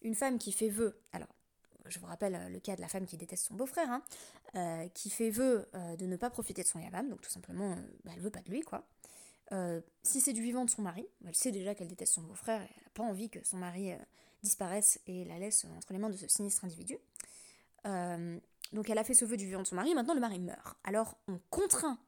Une 0.03 0.15
femme 0.15 0.38
qui 0.38 0.53
fait 0.53 0.69
vœu, 0.69 1.01
alors 1.12 1.35
je 1.87 1.99
vous 1.99 2.07
rappelle 2.07 2.35
euh, 2.35 2.49
le 2.49 2.61
cas 2.61 2.77
de 2.77 2.81
la 2.81 2.88
femme 2.88 3.07
qui 3.07 3.16
déteste 3.16 3.47
son 3.47 3.55
beau-frère, 3.55 3.90
hein, 3.90 4.03
euh, 4.57 4.88
qui 4.88 5.11
fait 5.11 5.31
vœu 5.31 5.68
euh, 5.75 5.97
de 5.97 6.07
ne 6.07 6.16
pas 6.16 6.31
profiter 6.31 6.62
de 6.62 6.68
son 6.68 6.79
yavam, 6.79 7.09
donc 7.09 7.21
tout 7.21 7.31
simplement, 7.31 7.77
bah, 8.05 8.12
elle 8.14 8.21
veut 8.21 8.31
pas 8.31 8.40
de 8.40 8.51
lui, 8.51 8.62
quoi. 8.62 8.87
si 10.03 10.21
c'est 10.21 10.33
du 10.33 10.42
vivant 10.42 10.64
de 10.64 10.71
son 10.71 10.83
mari, 10.83 11.07
elle 11.27 11.35
sait 11.35 11.53
déjà 11.53 11.75
qu'elle 11.75 11.88
déteste 11.88 12.14
son 12.14 12.23
beau-frère, 12.23 12.61
elle 12.61 12.83
n'a 12.85 12.90
pas 12.95 13.03
envie 13.03 13.29
que 13.29 13.45
son 13.45 13.59
mari 13.59 13.92
disparaisse 14.42 14.99
et 15.07 15.25
la 15.25 15.38
laisse 15.38 15.66
entre 15.77 15.92
les 15.92 15.99
mains 15.99 16.11
de 16.11 16.16
ce 16.16 16.27
sinistre 16.27 16.64
individu. 16.64 16.97
donc 17.85 18.88
elle 18.88 18.99
a 18.99 19.05
fait 19.05 19.14
ce 19.14 19.25
vœu 19.25 19.37
du 19.37 19.47
vivant 19.47 19.62
de 19.62 19.66
son 19.66 19.77
mari, 19.77 19.95
maintenant 19.95 20.14
le 20.14 20.21
mari 20.21 20.38
meurt. 20.38 20.79
Alors 20.85 21.18
on 21.29 21.38
contraint 21.51 21.99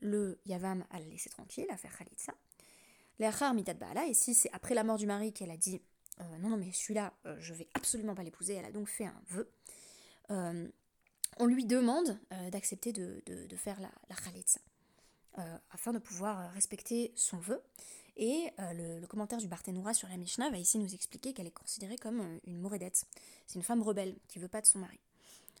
le 0.00 0.40
yavam 0.46 0.84
à 0.90 0.98
la 0.98 1.06
laisser 1.06 1.30
tranquille, 1.30 1.66
à 1.70 1.76
faire 1.76 1.96
khalitsa. 1.96 2.34
L'achar 3.18 3.54
mitad 3.54 3.78
et 4.08 4.14
si 4.14 4.34
c'est 4.34 4.50
après 4.52 4.74
la 4.74 4.82
mort 4.82 4.96
du 4.96 5.06
mari 5.06 5.32
qu'elle 5.32 5.50
a 5.50 5.56
dit 5.56 5.80
euh, 6.20 6.38
non, 6.38 6.50
non, 6.50 6.56
mais 6.56 6.70
celui-là, 6.72 7.12
euh, 7.26 7.36
je 7.40 7.54
vais 7.54 7.68
absolument 7.74 8.14
pas 8.14 8.22
l'épouser. 8.22 8.54
Elle 8.54 8.64
a 8.64 8.72
donc 8.72 8.88
fait 8.88 9.06
un 9.06 9.22
vœu. 9.28 9.50
Euh, 10.30 10.68
on 11.38 11.46
lui 11.46 11.64
demande 11.64 12.18
d'accepter 12.50 12.92
de, 12.92 13.22
faire 13.56 13.80
la, 13.80 13.90
la 14.10 14.16
afin 15.70 15.92
de 15.94 15.98
pouvoir 15.98 16.52
respecter 16.52 17.10
son 17.16 17.38
vœu. 17.38 17.62
Et 18.18 18.50
le, 18.58 19.06
commentaire 19.06 19.38
du 19.38 19.48
Barthénoura 19.48 19.94
sur 19.94 20.08
la 20.08 20.18
Mishnah 20.18 20.50
va 20.50 20.58
ici 20.58 20.78
nous 20.78 20.94
expliquer 20.94 21.32
qu'elle 21.32 21.46
est 21.46 21.50
considérée 21.50 21.96
comme 21.96 22.38
une 22.44 22.60
mouredette. 22.60 23.06
C'est 23.46 23.54
une 23.54 23.62
femme 23.62 23.82
rebelle 23.82 24.14
qui 24.28 24.40
veut 24.40 24.48
pas 24.48 24.60
de 24.60 24.66
son 24.66 24.80
mari. 24.80 25.00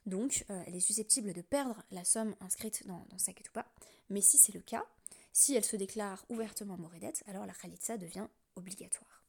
Donc, 0.04 0.44
elle 0.48 0.76
est 0.76 0.80
susceptible 0.80 1.32
de 1.32 1.40
perdre 1.40 1.82
la 1.90 2.04
somme 2.04 2.36
inscrite 2.40 2.86
dans, 2.86 3.06
sa 3.16 3.32
ketouba. 3.32 3.64
Mais 4.10 4.20
si 4.20 4.36
c'est 4.36 4.52
le 4.52 4.60
cas, 4.60 4.84
si 5.32 5.54
elle 5.54 5.64
se 5.64 5.76
déclare 5.76 6.22
ouvertement 6.28 6.76
mouredette, 6.76 7.24
alors 7.28 7.46
la 7.46 7.54
khalitsa 7.54 7.96
devient 7.96 8.26
obligatoire. 8.56 9.21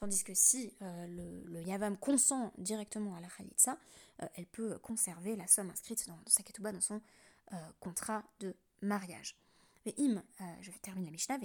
Tandis 0.00 0.24
que 0.24 0.34
si 0.34 0.72
le, 0.80 1.44
le, 1.44 1.62
yavam 1.62 1.96
consent 1.96 2.52
directement 2.58 3.14
à 3.16 3.20
la 3.20 3.28
khalitsa, 3.28 3.78
elle 4.34 4.46
peut 4.46 4.78
conserver 4.78 5.36
la 5.36 5.46
somme 5.46 5.70
inscrite 5.70 6.06
dans, 6.08 6.18
sa 6.26 6.42
dans 6.72 6.80
son 6.80 7.02
contrat 7.80 8.24
de 8.40 8.54
mariage. 8.80 9.36
im, 9.98 10.22
je 10.62 10.70
la 10.84 11.10
Mishnah, 11.10 11.38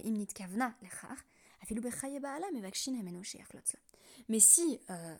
mais 4.29 4.39
si 4.39 4.79
euh, 4.89 5.17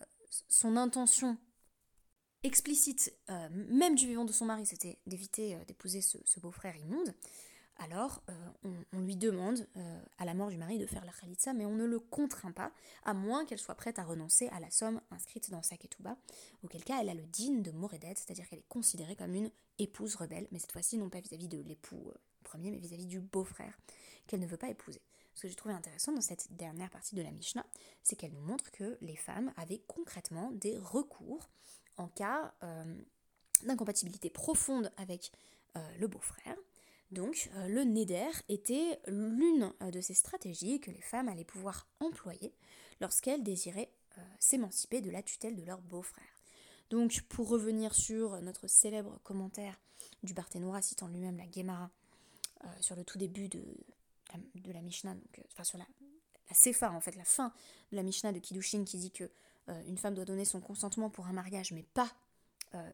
son 0.48 0.78
intention 0.78 1.38
explicite, 2.44 3.14
euh, 3.30 3.50
même 3.52 3.96
du 3.96 4.08
vivant 4.08 4.26
de 4.26 4.32
son 4.32 4.46
mari, 4.46 4.66
c'était 4.66 4.98
d'éviter 5.08 5.56
euh, 5.56 5.66
d'épouser 5.66 6.02
ce, 6.02 6.40
beau-frère 6.40 6.76
immonde, 6.78 7.14
alors 7.78 8.24
on, 8.94 9.00
lui 9.00 9.16
demande 9.16 9.68
à 10.18 10.26
la 10.26 10.34
mort 10.34 10.50
du 10.50 10.58
mari 10.58 10.80
de 10.80 10.86
faire 10.86 11.04
la 11.04 11.12
khalitsa, 11.12 11.54
mais 11.54 11.66
on 11.66 11.76
ne 11.76 11.86
le 11.86 12.00
contraint 12.00 12.52
pas, 12.52 12.72
à 13.04 13.14
moins 13.14 13.46
qu'elle 13.46 13.60
soit 13.60 13.76
prête 13.76 14.00
à 14.00 14.04
renoncer 14.04 14.48
à 14.48 14.60
la 14.60 14.72
somme 14.72 15.02
inscrite 15.12 15.52
dans 15.52 15.62
sa 15.62 15.76
ketouba, 15.76 16.18
auquel 16.64 16.84
cas 16.84 17.02
elle 17.02 17.10
a 17.10 17.14
le 17.14 17.26
digne 17.26 17.62
de 17.62 17.72
Moredet, 17.72 18.14
c'est-à-dire 18.16 18.48
qu'elle 18.48 18.60
est 18.60 18.70
considérée 18.70 19.16
comme 19.16 19.36
une 19.36 19.52
épouse 19.78 20.16
rebelle, 20.16 20.48
mais 20.52 20.60
cette 20.60 20.72
fois-ci 20.72 20.98
non 20.98 21.10
pas 21.10 21.20
vis-à-vis 21.20 21.50
de 21.50 21.60
l'époux 21.60 22.12
premier, 22.46 22.72
mais 22.72 22.78
vis-à-vis 22.78 23.08
du 23.08 23.20
beau-frère 23.20 23.78
qu'elle 24.28 24.40
ne 24.40 24.48
veut 24.48 24.58
pas 24.58 24.70
épouser. 24.70 25.02
Ce 25.34 25.42
que 25.42 25.50
j'ai 25.50 25.56
trouvé 25.56 25.76
intéressant 25.76 26.14
dans 26.14 26.22
cette 26.22 26.48
dernière 26.56 26.90
partie 26.90 27.16
de 27.16 27.22
la 27.22 27.32
Mishnah, 27.32 27.66
c'est 28.04 28.16
qu'elle 28.16 28.32
nous 28.32 28.42
montre 28.42 28.72
que 28.72 28.98
les 29.02 29.18
femmes 29.18 29.52
avaient 29.58 29.82
concrètement 29.88 30.52
des 30.52 30.78
recours 30.78 31.50
en 31.98 32.08
cas 32.08 32.54
euh, 32.64 32.96
d'incompatibilité 33.64 34.30
profonde 34.30 34.92
avec 34.96 35.34
euh, 35.76 35.98
le 36.00 36.08
beau-frère. 36.08 36.56
Donc 37.12 37.50
euh, 37.56 37.68
le 37.68 37.84
Neder 37.84 38.32
était 38.50 39.00
l'une 39.08 39.72
de 39.82 40.02
ces 40.02 40.14
stratégies 40.14 40.80
que 40.80 40.92
les 40.92 41.02
femmes 41.02 41.28
allaient 41.28 41.46
pouvoir 41.46 41.88
employer 42.00 42.54
lorsqu'elles 43.02 43.44
désiraient 43.44 43.92
s'émanciper 44.40 45.02
de 45.02 45.12
la 45.12 45.22
tutelle 45.22 45.58
de 45.58 45.64
leur 45.64 45.82
beau-frère. 45.82 46.24
Donc 46.90 47.22
pour 47.28 47.50
revenir 47.50 47.94
sur 47.94 48.42
notre 48.42 48.68
célèbre 48.68 49.20
commentaire 49.24 49.78
du 50.24 50.34
Barthénois 50.34 50.82
citant 50.82 51.10
lui-même 51.10 51.38
la 51.38 51.52
Gemara 51.52 51.92
sur 52.80 52.96
le 52.96 53.04
tout 53.04 53.18
début 53.18 53.50
de, 53.50 53.62
la 54.72 54.82
Mishnah, 54.82 55.12
euh, 55.12 55.42
enfin 55.52 55.64
sur 55.64 55.78
la, 55.78 55.86
en 56.90 57.02
fait, 57.02 57.16
la 57.16 57.24
fin 57.24 57.52
de 57.92 57.96
la 57.96 58.04
Mishnah 58.04 58.32
de 58.32 58.40
Kiddushin 58.40 58.84
qui 58.84 58.98
dit 58.98 59.12
que 59.12 59.30
euh, 59.70 59.84
une 59.88 59.98
femme 59.98 60.14
doit 60.14 60.26
donner 60.26 60.46
son 60.46 60.62
consentement 60.62 61.10
pour 61.10 61.28
un 61.28 61.34
mariage, 61.34 61.72
mais 61.72 61.84
pas 61.84 62.04
euh, 62.04 62.08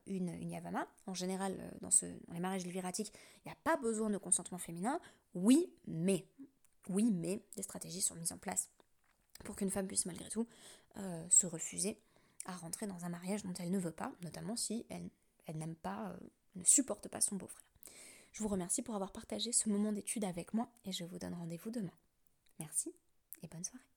une, 0.07 0.29
une 0.29 0.51
yavama. 0.51 0.87
En 1.07 1.13
général, 1.13 1.57
dans, 1.81 1.91
ce, 1.91 2.05
dans 2.27 2.33
les 2.33 2.39
mariages 2.39 2.65
léviratiques, 2.65 3.13
il 3.37 3.47
n'y 3.47 3.51
a 3.51 3.57
pas 3.63 3.77
besoin 3.77 4.09
de 4.09 4.17
consentement 4.17 4.57
féminin. 4.57 4.99
Oui, 5.33 5.73
mais, 5.87 6.25
oui, 6.89 7.11
mais 7.11 7.43
des 7.55 7.63
stratégies 7.63 8.01
sont 8.01 8.15
mises 8.15 8.31
en 8.31 8.37
place 8.37 8.69
pour 9.45 9.55
qu'une 9.55 9.71
femme 9.71 9.87
puisse 9.87 10.05
malgré 10.05 10.29
tout 10.29 10.47
se 11.29 11.47
refuser 11.47 11.99
à 12.45 12.55
rentrer 12.55 12.87
dans 12.87 13.05
un 13.05 13.09
mariage 13.09 13.43
dont 13.43 13.53
elle 13.53 13.71
ne 13.71 13.79
veut 13.79 13.91
pas, 13.91 14.11
notamment 14.21 14.55
si 14.55 14.85
elle 14.89 15.57
n'aime 15.57 15.75
pas, 15.75 16.15
ne 16.55 16.63
supporte 16.63 17.07
pas 17.07 17.21
son 17.21 17.35
beau-frère. 17.35 17.65
Je 18.31 18.43
vous 18.43 18.49
remercie 18.49 18.81
pour 18.81 18.95
avoir 18.95 19.11
partagé 19.11 19.51
ce 19.51 19.69
moment 19.69 19.91
d'étude 19.91 20.23
avec 20.23 20.53
moi 20.53 20.69
et 20.85 20.91
je 20.91 21.03
vous 21.03 21.19
donne 21.19 21.33
rendez-vous 21.33 21.71
demain. 21.71 21.93
Merci 22.59 22.93
et 23.43 23.47
bonne 23.47 23.63
soirée. 23.63 23.90